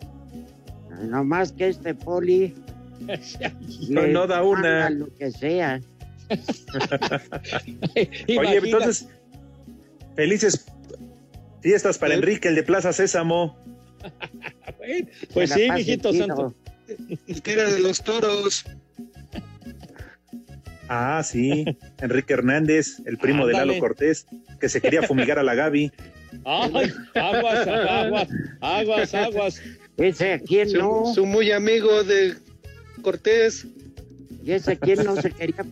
[1.08, 2.54] No más que este poli
[3.88, 4.90] No, da una.
[4.90, 5.80] lo que sea.
[8.28, 9.08] Oye, entonces,
[10.14, 10.66] felices
[11.60, 13.56] fiestas para Enrique, el de Plaza Sésamo.
[15.34, 16.54] pues sí, mijito santo.
[17.26, 18.64] El que era de los toros.
[20.95, 21.64] Ah, sí,
[22.03, 23.55] Enrique Hernández, el primo de.
[23.55, 24.26] Lalo Cortés,
[24.61, 25.90] que se quería fumigar a la Gaby.
[26.45, 28.28] Ay, aguas, aguas,
[28.61, 29.62] aguas, aguas.
[29.97, 31.14] Ese a quién Su, no.
[31.14, 32.34] su muy amigo de
[33.01, 33.66] Cortés.
[34.45, 35.64] Y ese a quién no se quería.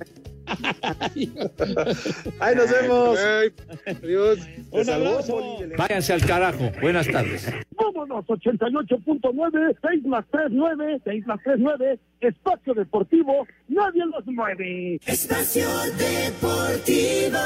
[2.41, 3.19] ¡Ay, nos vemos!
[3.19, 3.53] Ay,
[4.03, 4.39] adiós.
[4.71, 5.59] Un abrazo.
[5.77, 6.71] Váyanse al carajo.
[6.81, 7.53] Buenas tardes.
[7.77, 15.01] Vámonos, 88.9, 6 más 3, 9, 6 más 3, 9, espacio deportivo, nadie los mueve.
[15.07, 17.39] Espacio Deportivo.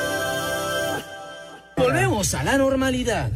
[1.76, 3.30] Volvemos a la normalidad.